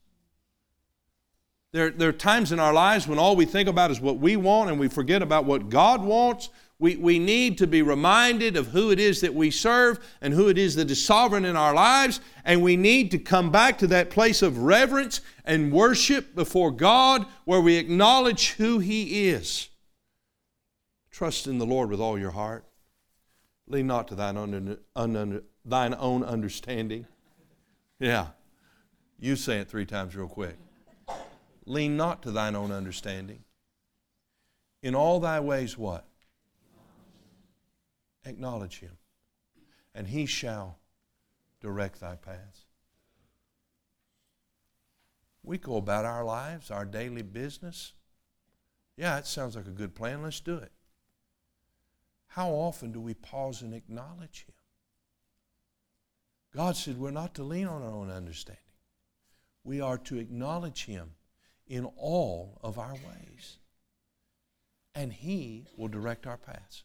There, 1.72 1.90
there 1.90 2.10
are 2.10 2.12
times 2.12 2.52
in 2.52 2.60
our 2.60 2.74
lives 2.74 3.08
when 3.08 3.18
all 3.18 3.34
we 3.34 3.46
think 3.46 3.68
about 3.68 3.90
is 3.90 4.00
what 4.00 4.18
we 4.18 4.36
want 4.36 4.70
and 4.70 4.78
we 4.78 4.88
forget 4.88 5.22
about 5.22 5.46
what 5.46 5.70
God 5.70 6.02
wants. 6.04 6.50
We, 6.78 6.96
we 6.96 7.18
need 7.18 7.58
to 7.58 7.66
be 7.66 7.80
reminded 7.80 8.56
of 8.56 8.68
who 8.68 8.90
it 8.90 8.98
is 8.98 9.20
that 9.20 9.34
we 9.34 9.50
serve 9.52 10.00
and 10.20 10.34
who 10.34 10.48
it 10.48 10.58
is 10.58 10.74
that 10.74 10.90
is 10.90 11.04
sovereign 11.04 11.44
in 11.44 11.56
our 11.56 11.72
lives. 11.72 12.20
And 12.44 12.60
we 12.60 12.76
need 12.76 13.12
to 13.12 13.18
come 13.18 13.52
back 13.52 13.78
to 13.78 13.86
that 13.88 14.10
place 14.10 14.42
of 14.42 14.58
reverence 14.58 15.20
and 15.44 15.72
worship 15.72 16.34
before 16.34 16.72
God 16.72 17.26
where 17.44 17.60
we 17.60 17.76
acknowledge 17.76 18.52
who 18.54 18.80
He 18.80 19.28
is. 19.28 19.68
Trust 21.10 21.46
in 21.46 21.58
the 21.58 21.66
Lord 21.66 21.88
with 21.88 22.00
all 22.00 22.18
your 22.18 22.32
heart. 22.32 22.64
Lean 23.68 23.86
not 23.86 24.08
to 24.08 24.14
thine 24.14 24.36
own, 24.36 24.76
thine 25.64 25.94
own 25.98 26.24
understanding. 26.24 27.06
Yeah. 28.00 28.28
You 29.20 29.36
say 29.36 29.58
it 29.58 29.68
three 29.68 29.86
times 29.86 30.16
real 30.16 30.26
quick. 30.26 30.56
Lean 31.64 31.96
not 31.96 32.22
to 32.24 32.32
thine 32.32 32.56
own 32.56 32.72
understanding. 32.72 33.44
In 34.82 34.96
all 34.96 35.20
thy 35.20 35.38
ways, 35.38 35.78
what? 35.78 36.04
Acknowledge 38.24 38.80
him, 38.80 38.98
and 39.94 40.06
he 40.06 40.26
shall 40.26 40.78
direct 41.60 42.00
thy 42.00 42.14
paths. 42.14 42.66
We 45.42 45.58
go 45.58 45.76
about 45.76 46.04
our 46.04 46.24
lives, 46.24 46.70
our 46.70 46.84
daily 46.84 47.22
business. 47.22 47.94
Yeah, 48.96 49.18
it 49.18 49.26
sounds 49.26 49.56
like 49.56 49.66
a 49.66 49.70
good 49.70 49.94
plan. 49.94 50.22
Let's 50.22 50.40
do 50.40 50.56
it. 50.56 50.70
How 52.28 52.50
often 52.50 52.92
do 52.92 53.00
we 53.00 53.14
pause 53.14 53.60
and 53.62 53.74
acknowledge 53.74 54.46
him? 54.46 54.54
God 56.54 56.76
said 56.76 56.98
we're 56.98 57.10
not 57.10 57.34
to 57.34 57.42
lean 57.42 57.66
on 57.66 57.82
our 57.82 57.90
own 57.90 58.10
understanding. 58.10 58.62
We 59.64 59.80
are 59.80 59.98
to 59.98 60.18
acknowledge 60.18 60.84
him 60.84 61.12
in 61.66 61.86
all 61.96 62.58
of 62.62 62.78
our 62.78 62.94
ways. 62.94 63.58
And 64.94 65.12
He 65.12 65.66
will 65.76 65.88
direct 65.88 66.26
our 66.26 66.36
paths. 66.36 66.84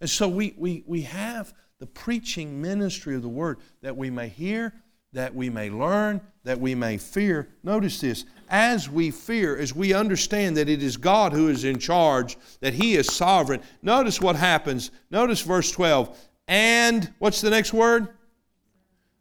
And 0.00 0.08
so 0.08 0.28
we, 0.28 0.54
we, 0.56 0.84
we 0.86 1.02
have 1.02 1.52
the 1.78 1.86
preaching 1.86 2.60
ministry 2.60 3.14
of 3.14 3.22
the 3.22 3.28
Word 3.28 3.58
that 3.82 3.96
we 3.96 4.10
may 4.10 4.28
hear, 4.28 4.72
that 5.12 5.34
we 5.34 5.48
may 5.50 5.70
learn, 5.70 6.20
that 6.44 6.60
we 6.60 6.74
may 6.74 6.98
fear. 6.98 7.48
Notice 7.62 8.00
this 8.00 8.24
as 8.48 8.88
we 8.88 9.10
fear, 9.10 9.56
as 9.56 9.74
we 9.74 9.92
understand 9.92 10.56
that 10.56 10.68
it 10.68 10.82
is 10.82 10.96
God 10.96 11.32
who 11.32 11.48
is 11.48 11.64
in 11.64 11.78
charge, 11.78 12.36
that 12.60 12.74
He 12.74 12.96
is 12.96 13.12
sovereign, 13.12 13.60
notice 13.82 14.20
what 14.20 14.36
happens. 14.36 14.90
Notice 15.10 15.40
verse 15.42 15.70
12. 15.70 16.16
And 16.46 17.12
what's 17.18 17.40
the 17.40 17.50
next 17.50 17.72
word? 17.72 18.08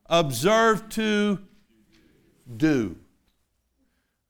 Observe 0.05 0.87
to 0.89 1.39
do. 2.55 2.95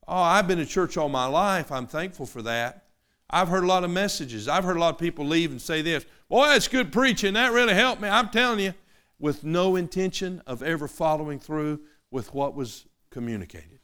Oh, 0.08 0.22
I've 0.22 0.48
been 0.48 0.58
to 0.58 0.66
church 0.66 0.98
all 0.98 1.10
my 1.10 1.26
life. 1.26 1.72
I'm 1.72 1.86
thankful 1.86 2.26
for 2.26 2.42
that. 2.44 2.86
I've 3.30 3.50
heard 3.50 3.64
a 3.64 3.68
lot 3.68 3.84
of 3.84 3.92
messages. 3.92 4.48
I've 4.48 4.64
heard 4.64 4.78
a 4.78 4.80
lot 4.80 4.96
of 4.96 5.00
people 5.00 5.26
leave 5.26 5.52
and 5.52 5.62
say 5.62 5.82
this 5.82 6.06
Boy, 6.30 6.48
that's 6.48 6.68
good 6.68 6.92
preaching. 6.92 7.34
That 7.34 7.54
really 7.54 7.74
helped 7.74 8.02
me. 8.02 8.10
I'm 8.10 8.30
telling 8.30 8.60
you, 8.60 8.74
with 9.20 9.44
no 9.44 9.76
intention 9.76 10.42
of 10.46 10.62
ever 10.62 10.88
following 10.88 11.40
through 11.40 11.80
with 12.12 12.34
what 12.34 12.54
was 12.54 12.86
communicated. 13.10 13.80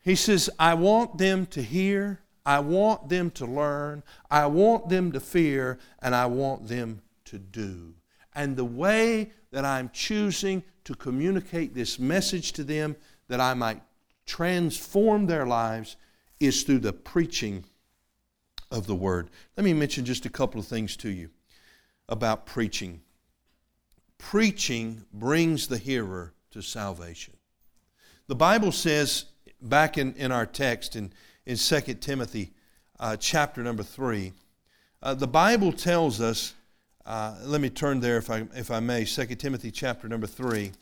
He 0.00 0.14
says, 0.14 0.50
I 0.58 0.74
want 0.74 1.16
them 1.16 1.46
to 1.46 1.62
hear, 1.62 2.20
I 2.44 2.60
want 2.60 3.08
them 3.08 3.30
to 3.32 3.46
learn, 3.46 4.02
I 4.30 4.46
want 4.46 4.90
them 4.90 5.12
to 5.12 5.20
fear, 5.20 5.78
and 6.02 6.14
I 6.14 6.26
want 6.26 6.68
them 6.68 7.00
to 7.26 7.38
do. 7.38 7.94
And 8.34 8.54
the 8.54 8.66
way 8.66 9.32
that 9.50 9.64
I'm 9.64 9.88
choosing 9.94 10.62
to 10.84 10.94
communicate 10.94 11.74
this 11.74 11.98
message 11.98 12.52
to 12.52 12.64
them 12.64 12.96
that 13.28 13.40
I 13.40 13.54
might 13.54 13.80
transform 14.26 15.26
their 15.26 15.46
lives 15.46 15.96
is 16.38 16.62
through 16.64 16.80
the 16.80 16.92
preaching 16.92 17.64
of 18.74 18.86
the 18.86 18.94
Word. 18.94 19.30
Let 19.56 19.64
me 19.64 19.72
mention 19.72 20.04
just 20.04 20.26
a 20.26 20.30
couple 20.30 20.60
of 20.60 20.66
things 20.66 20.96
to 20.98 21.08
you 21.08 21.30
about 22.08 22.44
preaching. 22.44 23.00
Preaching 24.18 25.04
brings 25.12 25.68
the 25.68 25.78
hearer 25.78 26.34
to 26.50 26.60
salvation. 26.60 27.34
The 28.26 28.34
Bible 28.34 28.72
says, 28.72 29.26
back 29.62 29.96
in, 29.96 30.14
in 30.14 30.32
our 30.32 30.44
text 30.44 30.96
in, 30.96 31.12
in 31.46 31.56
2 31.56 31.80
Timothy 31.94 32.52
uh, 32.98 33.16
chapter 33.16 33.62
number 33.62 33.84
3, 33.84 34.32
uh, 35.02 35.14
the 35.14 35.28
Bible 35.28 35.72
tells 35.72 36.20
us, 36.20 36.54
uh, 37.06 37.36
let 37.42 37.60
me 37.60 37.70
turn 37.70 38.00
there 38.00 38.16
if 38.16 38.28
I, 38.28 38.46
if 38.56 38.70
I 38.70 38.80
may, 38.80 39.04
2 39.04 39.26
Timothy 39.36 39.70
chapter 39.70 40.08
number 40.08 40.26
3. 40.26 40.72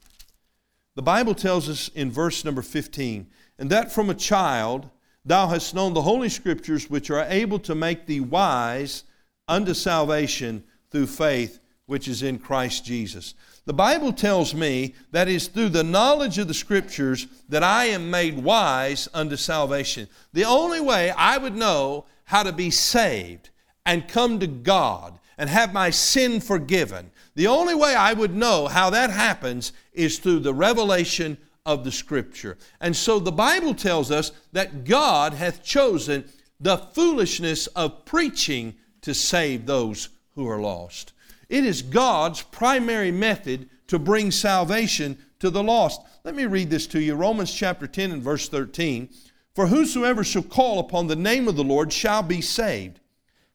The 0.95 1.03
Bible 1.03 1.34
tells 1.34 1.68
us 1.68 1.88
in 1.88 2.11
verse 2.11 2.45
number 2.45 2.62
15, 2.62 3.26
and 3.59 3.70
that 3.70 3.93
from 3.93 4.09
a 4.09 4.14
child 4.14 4.88
thou 5.24 5.48
hast 5.48 5.74
known 5.74 5.94
the 5.94 6.02
Holy 6.02 6.28
Scriptures, 6.28 6.90
which 6.90 7.10
are 7.10 7.26
able 7.28 7.58
to 7.60 7.74
make 7.74 8.06
thee 8.06 8.20
wise 8.20 9.04
unto 9.48 9.74
salvation 9.74 10.64
through 10.90 11.06
faith 11.06 11.60
which 11.86 12.08
is 12.08 12.22
in 12.22 12.38
Christ 12.38 12.84
Jesus. 12.84 13.34
The 13.64 13.74
Bible 13.74 14.12
tells 14.12 14.54
me 14.54 14.94
that 15.10 15.28
is 15.28 15.48
through 15.48 15.68
the 15.70 15.84
knowledge 15.84 16.38
of 16.38 16.48
the 16.48 16.54
Scriptures 16.54 17.26
that 17.48 17.62
I 17.62 17.84
am 17.86 18.10
made 18.10 18.42
wise 18.42 19.08
unto 19.12 19.36
salvation. 19.36 20.08
The 20.32 20.44
only 20.44 20.80
way 20.80 21.10
I 21.10 21.38
would 21.38 21.54
know 21.54 22.06
how 22.24 22.42
to 22.44 22.52
be 22.52 22.70
saved 22.70 23.50
and 23.84 24.08
come 24.08 24.40
to 24.40 24.46
God 24.46 25.18
and 25.38 25.50
have 25.50 25.72
my 25.72 25.90
sin 25.90 26.40
forgiven, 26.40 27.10
the 27.34 27.46
only 27.46 27.74
way 27.74 27.94
I 27.94 28.12
would 28.12 28.34
know 28.34 28.68
how 28.68 28.90
that 28.90 29.10
happens 29.10 29.72
is 29.92 30.18
through 30.18 30.40
the 30.40 30.54
revelation 30.54 31.36
of 31.64 31.84
the 31.84 31.92
Scripture. 31.92 32.58
And 32.80 32.94
so 32.94 33.18
the 33.18 33.32
Bible 33.32 33.74
tells 33.74 34.10
us 34.10 34.32
that 34.52 34.84
God 34.84 35.34
hath 35.34 35.62
chosen 35.62 36.24
the 36.60 36.76
foolishness 36.76 37.66
of 37.68 38.04
preaching 38.04 38.74
to 39.02 39.14
save 39.14 39.66
those 39.66 40.08
who 40.34 40.48
are 40.48 40.60
lost. 40.60 41.12
It 41.48 41.64
is 41.64 41.82
God's 41.82 42.42
primary 42.42 43.10
method 43.10 43.68
to 43.88 43.98
bring 43.98 44.30
salvation 44.30 45.18
to 45.40 45.50
the 45.50 45.62
lost. 45.62 46.00
Let 46.24 46.34
me 46.34 46.46
read 46.46 46.70
this 46.70 46.86
to 46.88 47.00
you 47.00 47.14
Romans 47.14 47.52
chapter 47.52 47.86
10 47.86 48.12
and 48.12 48.22
verse 48.22 48.48
13. 48.48 49.08
For 49.54 49.66
whosoever 49.66 50.24
shall 50.24 50.42
call 50.44 50.78
upon 50.78 51.08
the 51.08 51.16
name 51.16 51.46
of 51.46 51.56
the 51.56 51.64
Lord 51.64 51.92
shall 51.92 52.22
be 52.22 52.40
saved. 52.40 53.00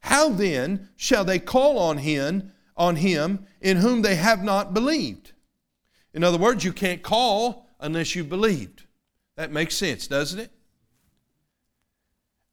How 0.00 0.28
then 0.28 0.90
shall 0.96 1.24
they 1.24 1.40
call 1.40 1.78
on 1.78 1.98
him, 1.98 2.52
on 2.76 2.96
him 2.96 3.46
in 3.60 3.78
whom 3.78 4.02
they 4.02 4.14
have 4.14 4.44
not 4.44 4.72
believed? 4.72 5.32
In 6.14 6.22
other 6.22 6.38
words, 6.38 6.64
you 6.64 6.72
can't 6.72 7.02
call 7.02 7.67
unless 7.80 8.14
you 8.14 8.24
believed. 8.24 8.84
That 9.36 9.52
makes 9.52 9.76
sense, 9.76 10.06
doesn't 10.06 10.40
it? 10.40 10.50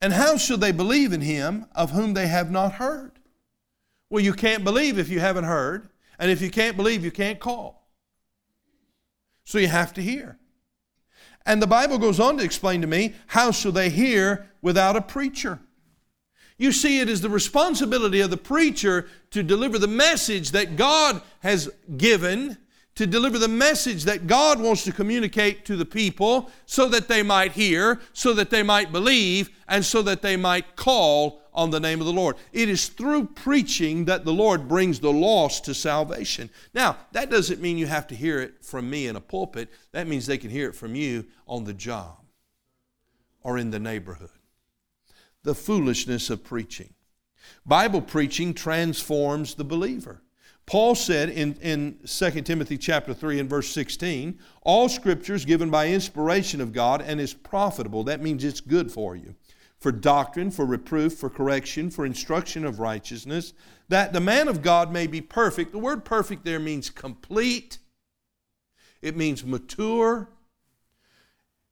And 0.02 0.14
how 0.14 0.38
shall 0.38 0.58
they 0.58 0.72
believe 0.72 1.14
in 1.14 1.22
him 1.22 1.66
of 1.74 1.92
whom 1.92 2.14
they 2.14 2.28
have 2.28 2.52
not 2.52 2.74
heard? 2.74 3.14
Well, 4.10 4.24
you 4.24 4.34
can't 4.34 4.64
believe 4.64 5.00
if 5.00 5.10
you 5.10 5.20
haven't 5.20 5.46
heard, 5.46 5.90
and 6.20 6.30
if 6.30 6.42
you 6.42 6.52
can't 6.52 6.78
believe, 6.78 7.04
you 7.04 7.12
can't 7.12 7.40
call. 7.40 7.90
So 9.46 9.58
you 9.58 9.68
have 9.68 9.94
to 9.96 10.02
hear. 10.02 10.38
And 11.46 11.62
the 11.62 11.68
Bible 11.68 11.98
goes 11.98 12.20
on 12.20 12.38
to 12.38 12.44
explain 12.44 12.82
to 12.82 12.88
me 12.88 13.14
how 13.28 13.52
shall 13.52 13.72
they 13.72 13.90
hear 13.90 14.50
without 14.62 14.96
a 14.96 15.02
preacher? 15.02 15.60
You 16.58 16.72
see, 16.72 17.00
it 17.00 17.10
is 17.10 17.22
the 17.22 17.30
responsibility 17.30 18.22
of 18.22 18.30
the 18.30 18.38
preacher 18.38 19.08
to 19.32 19.44
deliver 19.44 19.78
the 19.78 19.88
message 19.88 20.52
that 20.52 20.78
God 20.78 21.22
has 21.42 21.70
given 21.98 22.58
to 22.96 23.06
deliver 23.06 23.38
the 23.38 23.48
message 23.48 24.06
that 24.06 24.26
God 24.26 24.60
wants 24.60 24.84
to 24.86 24.92
communicate 24.92 25.66
to 25.66 25.76
the 25.76 25.86
people 25.86 26.50
so 26.66 26.88
that 26.88 27.08
they 27.08 27.24
might 27.24 27.52
hear, 27.52 28.00
so 28.14 28.34
that 28.34 28.50
they 28.50 28.64
might 28.64 28.92
believe, 28.92 29.50
and 29.68 29.84
so 29.84 30.02
that 30.02 30.22
they 30.22 30.38
might 30.38 30.76
call 30.78 31.42
on 31.54 31.72
the 31.72 31.80
name 31.80 32.00
of 32.00 32.06
the 32.06 32.14
Lord. 32.14 32.38
It 32.54 32.70
is 32.70 32.88
through 32.88 33.28
preaching 33.28 34.06
that 34.06 34.24
the 34.24 34.34
Lord 34.34 34.68
brings 34.68 35.00
the 35.00 35.12
lost 35.12 35.66
to 35.66 35.74
salvation. 35.74 36.50
Now, 36.74 36.98
that 37.12 37.30
doesn't 37.30 37.62
mean 37.62 37.78
you 37.78 37.88
have 37.88 38.08
to 38.08 38.16
hear 38.16 38.40
it 38.40 38.64
from 38.64 38.90
me 38.90 39.08
in 39.08 39.16
a 39.16 39.22
pulpit, 39.22 39.70
that 39.92 40.08
means 40.08 40.26
they 40.26 40.38
can 40.38 40.50
hear 40.50 40.70
it 40.70 40.76
from 40.76 40.96
you 40.96 41.26
on 41.48 41.66
the 41.66 41.74
job 41.74 42.18
or 43.42 43.58
in 43.58 43.72
the 43.72 43.80
neighborhood. 43.80 44.30
The 45.44 45.56
foolishness 45.56 46.30
of 46.30 46.44
preaching. 46.44 46.94
Bible 47.66 48.02
preaching 48.02 48.54
transforms 48.54 49.56
the 49.56 49.64
believer. 49.64 50.22
Paul 50.66 50.96
said 50.96 51.30
in, 51.30 51.54
in 51.62 52.00
2 52.06 52.42
Timothy 52.42 52.78
chapter 52.78 53.14
3 53.14 53.40
and 53.40 53.50
verse 53.50 53.70
16, 53.70 54.40
all 54.64 54.90
scripture 54.90 55.36
is 55.36 55.46
given 55.46 55.70
by 55.70 55.90
inspiration 55.90 56.60
of 56.60 56.74
God 56.74 57.02
and 57.02 57.22
is 57.22 57.34
profitable. 57.34 58.04
That 58.04 58.22
means 58.22 58.44
it's 58.44 58.62
good 58.62 58.92
for 58.92 59.16
you. 59.16 59.36
For 59.78 59.92
doctrine, 59.92 60.50
for 60.50 60.66
reproof, 60.66 61.14
for 61.14 61.30
correction, 61.30 61.92
for 61.92 62.06
instruction 62.06 62.66
of 62.66 62.80
righteousness, 62.80 63.54
that 63.90 64.14
the 64.14 64.20
man 64.20 64.48
of 64.48 64.64
God 64.64 64.92
may 64.92 65.06
be 65.06 65.22
perfect. 65.22 65.72
The 65.72 65.78
word 65.78 66.04
perfect 66.04 66.44
there 66.46 66.60
means 66.60 66.90
complete, 66.90 67.78
it 69.04 69.16
means 69.16 69.46
mature. 69.46 70.30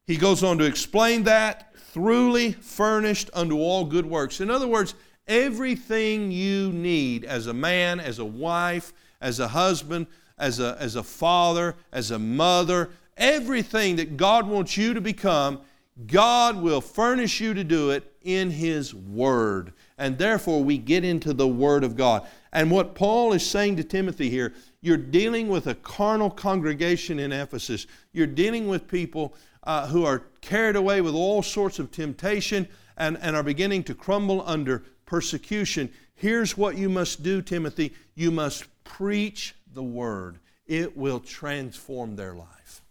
He 0.06 0.18
goes 0.18 0.44
on 0.44 0.60
to 0.60 0.66
explain 0.66 1.24
that, 1.24 1.74
throughly 1.76 2.52
furnished 2.52 3.32
unto 3.34 3.58
all 3.58 3.86
good 3.86 4.06
works. 4.06 4.42
In 4.42 4.52
other 4.52 4.68
words, 4.68 4.94
Everything 5.28 6.32
you 6.32 6.72
need 6.72 7.24
as 7.24 7.48
a 7.48 7.54
man, 7.54 8.00
as 8.00 8.20
a 8.20 8.26
wife, 8.26 8.94
as 9.22 9.40
a 9.40 9.48
husband, 9.48 10.08
as 10.38 10.60
a, 10.60 10.78
as 10.80 10.96
a 10.96 11.04
father, 11.04 11.76
as 11.92 12.12
a 12.12 12.20
mother, 12.20 12.90
everything 13.18 13.96
that 13.96 14.18
God 14.18 14.48
wants 14.48 14.76
you 14.76 14.94
to 14.94 15.02
become, 15.02 15.62
God 16.08 16.62
will 16.62 16.82
furnish 16.82 17.40
you 17.40 17.54
to 17.54 17.64
do 17.64 17.92
it 17.92 18.14
in 18.24 18.50
His 18.50 18.94
Word. 18.94 19.74
And 19.98 20.18
therefore, 20.18 20.64
we 20.64 20.78
get 20.78 21.06
into 21.06 21.34
the 21.34 21.48
Word 21.48 21.84
of 21.84 21.96
God. 21.96 22.28
And 22.52 22.72
what 22.72 22.96
Paul 22.96 23.34
is 23.34 23.48
saying 23.48 23.78
to 23.78 23.84
Timothy 23.84 24.30
here, 24.30 24.54
you're 24.82 24.98
dealing 24.98 25.48
with 25.48 25.68
a 25.68 25.76
carnal 25.76 26.30
congregation 26.30 27.20
in 27.20 27.32
Ephesus. 27.32 27.88
You're 28.12 28.28
dealing 28.28 28.68
with 28.68 28.88
people 28.88 29.34
uh, 29.64 29.88
who 29.88 30.04
are 30.04 30.24
carried 30.42 30.76
away 30.76 31.02
with 31.02 31.14
all 31.14 31.42
sorts 31.42 31.80
of 31.80 31.92
temptation 31.92 32.68
and, 32.98 33.18
and 33.22 33.36
are 33.36 33.44
beginning 33.44 33.84
to 33.84 33.96
crumble 33.96 34.44
under 34.46 34.84
persecution. 35.14 35.92
Here's 36.16 36.58
what 36.58 36.76
you 36.76 36.90
must 36.90 37.22
do, 37.22 37.44
Timothy 37.44 37.94
you 38.16 38.32
must 38.32 38.66
preach 38.84 39.54
the 39.72 39.84
word, 39.84 40.40
it 40.66 40.98
will 40.98 41.20
transform 41.20 42.16
their 42.16 42.34
life. 42.34 42.82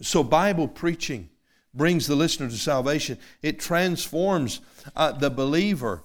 So, 0.00 0.24
Bible 0.24 0.68
preaching 0.68 1.28
brings 1.74 2.06
the 2.06 2.14
listener 2.14 2.48
to 2.48 2.56
salvation, 2.56 3.18
it 3.42 3.60
transforms 3.60 4.62
uh, 4.96 5.12
the 5.12 5.28
believer. 5.28 6.02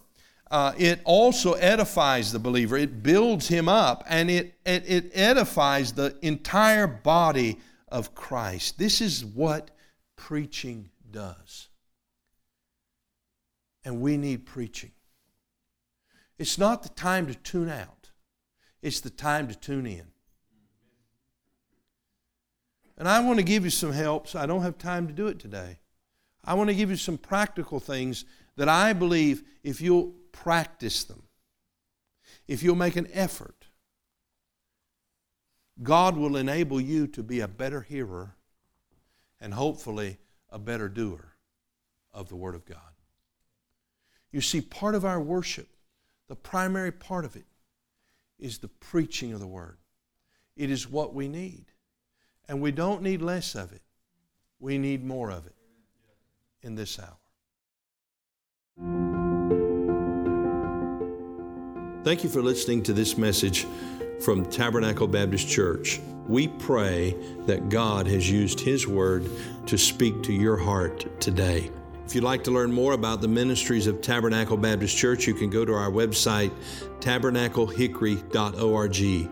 Uh, 0.51 0.73
it 0.77 0.99
also 1.05 1.53
edifies 1.53 2.33
the 2.33 2.39
believer. 2.39 2.75
It 2.75 3.01
builds 3.01 3.47
him 3.47 3.69
up 3.69 4.03
and 4.09 4.29
it, 4.29 4.55
it, 4.65 4.83
it 4.85 5.11
edifies 5.13 5.93
the 5.93 6.17
entire 6.21 6.85
body 6.85 7.59
of 7.87 8.13
Christ. 8.13 8.77
This 8.77 8.99
is 8.99 9.23
what 9.23 9.71
preaching 10.17 10.89
does 11.09 11.69
and 13.85 14.01
we 14.01 14.17
need 14.17 14.45
preaching. 14.45 14.91
It's 16.37 16.57
not 16.57 16.83
the 16.83 16.89
time 16.89 17.27
to 17.27 17.35
tune 17.35 17.69
out, 17.69 18.09
it's 18.81 18.99
the 18.99 19.09
time 19.09 19.47
to 19.47 19.55
tune 19.55 19.85
in. 19.85 20.07
And 22.97 23.07
I 23.07 23.19
want 23.19 23.39
to 23.39 23.43
give 23.43 23.65
you 23.65 23.69
some 23.69 23.91
helps. 23.91 24.35
I 24.35 24.45
don't 24.45 24.61
have 24.61 24.77
time 24.77 25.07
to 25.07 25.13
do 25.13 25.27
it 25.27 25.37
today. 25.37 25.79
I 26.45 26.53
want 26.53 26.69
to 26.69 26.75
give 26.75 26.89
you 26.89 26.95
some 26.95 27.17
practical 27.17 27.79
things 27.79 28.23
that 28.55 28.69
I 28.69 28.93
believe 28.93 29.43
if 29.63 29.81
you'll 29.81 30.13
practice 30.31 31.03
them, 31.03 31.23
if 32.47 32.63
you'll 32.63 32.75
make 32.75 32.95
an 32.95 33.07
effort, 33.11 33.65
God 35.83 36.15
will 36.15 36.37
enable 36.37 36.79
you 36.79 37.07
to 37.07 37.23
be 37.23 37.41
a 37.41 37.47
better 37.49 37.81
hearer 37.81 38.35
and 39.41 39.53
hopefully 39.53 40.17
a 40.49 40.57
better 40.57 40.87
doer 40.87 41.35
of 42.13 42.29
the 42.29 42.35
Word 42.35 42.55
of 42.55 42.65
God. 42.65 42.94
You 44.35 44.41
see, 44.41 44.59
part 44.59 44.95
of 44.95 45.05
our 45.05 45.21
worship, 45.21 45.69
the 46.27 46.35
primary 46.35 46.91
part 46.91 47.23
of 47.23 47.37
it, 47.37 47.45
is 48.37 48.57
the 48.57 48.67
preaching 48.67 49.31
of 49.31 49.39
the 49.39 49.47
Word. 49.47 49.77
It 50.57 50.69
is 50.69 50.91
what 50.91 51.13
we 51.13 51.29
need. 51.29 51.63
And 52.49 52.59
we 52.59 52.73
don't 52.73 53.01
need 53.01 53.21
less 53.21 53.55
of 53.55 53.71
it, 53.71 53.81
we 54.59 54.77
need 54.77 55.05
more 55.05 55.31
of 55.31 55.47
it. 55.47 55.55
in 56.63 56.75
this 56.75 56.99
hour. 56.99 57.15
Thank 62.03 62.25
you 62.25 62.29
for 62.29 62.41
listening 62.41 62.83
to 62.83 62.91
this 62.91 63.17
message 63.17 63.65
from 64.19 64.45
Tabernacle 64.47 65.07
Baptist 65.07 65.47
Church. 65.47 66.01
We 66.27 66.49
pray 66.49 67.15
that 67.45 67.69
God 67.69 68.05
has 68.07 68.29
used 68.29 68.59
His 68.59 68.85
Word 68.85 69.29
to 69.67 69.77
speak 69.77 70.23
to 70.23 70.33
your 70.33 70.57
heart 70.57 71.21
today. 71.21 71.71
If 72.05 72.13
you'd 72.13 72.23
like 72.23 72.43
to 72.43 72.51
learn 72.51 72.71
more 72.71 72.93
about 72.93 73.21
the 73.21 73.27
ministries 73.27 73.87
of 73.87 73.99
Tabernacle 73.99 74.57
Baptist 74.57 74.95
Church, 74.95 75.25
you 75.25 75.33
can 75.33 75.49
go 75.49 75.65
to 75.65 75.73
our 75.73 75.89
website, 75.89 76.51
tabernaclehickory.org. 76.99 79.29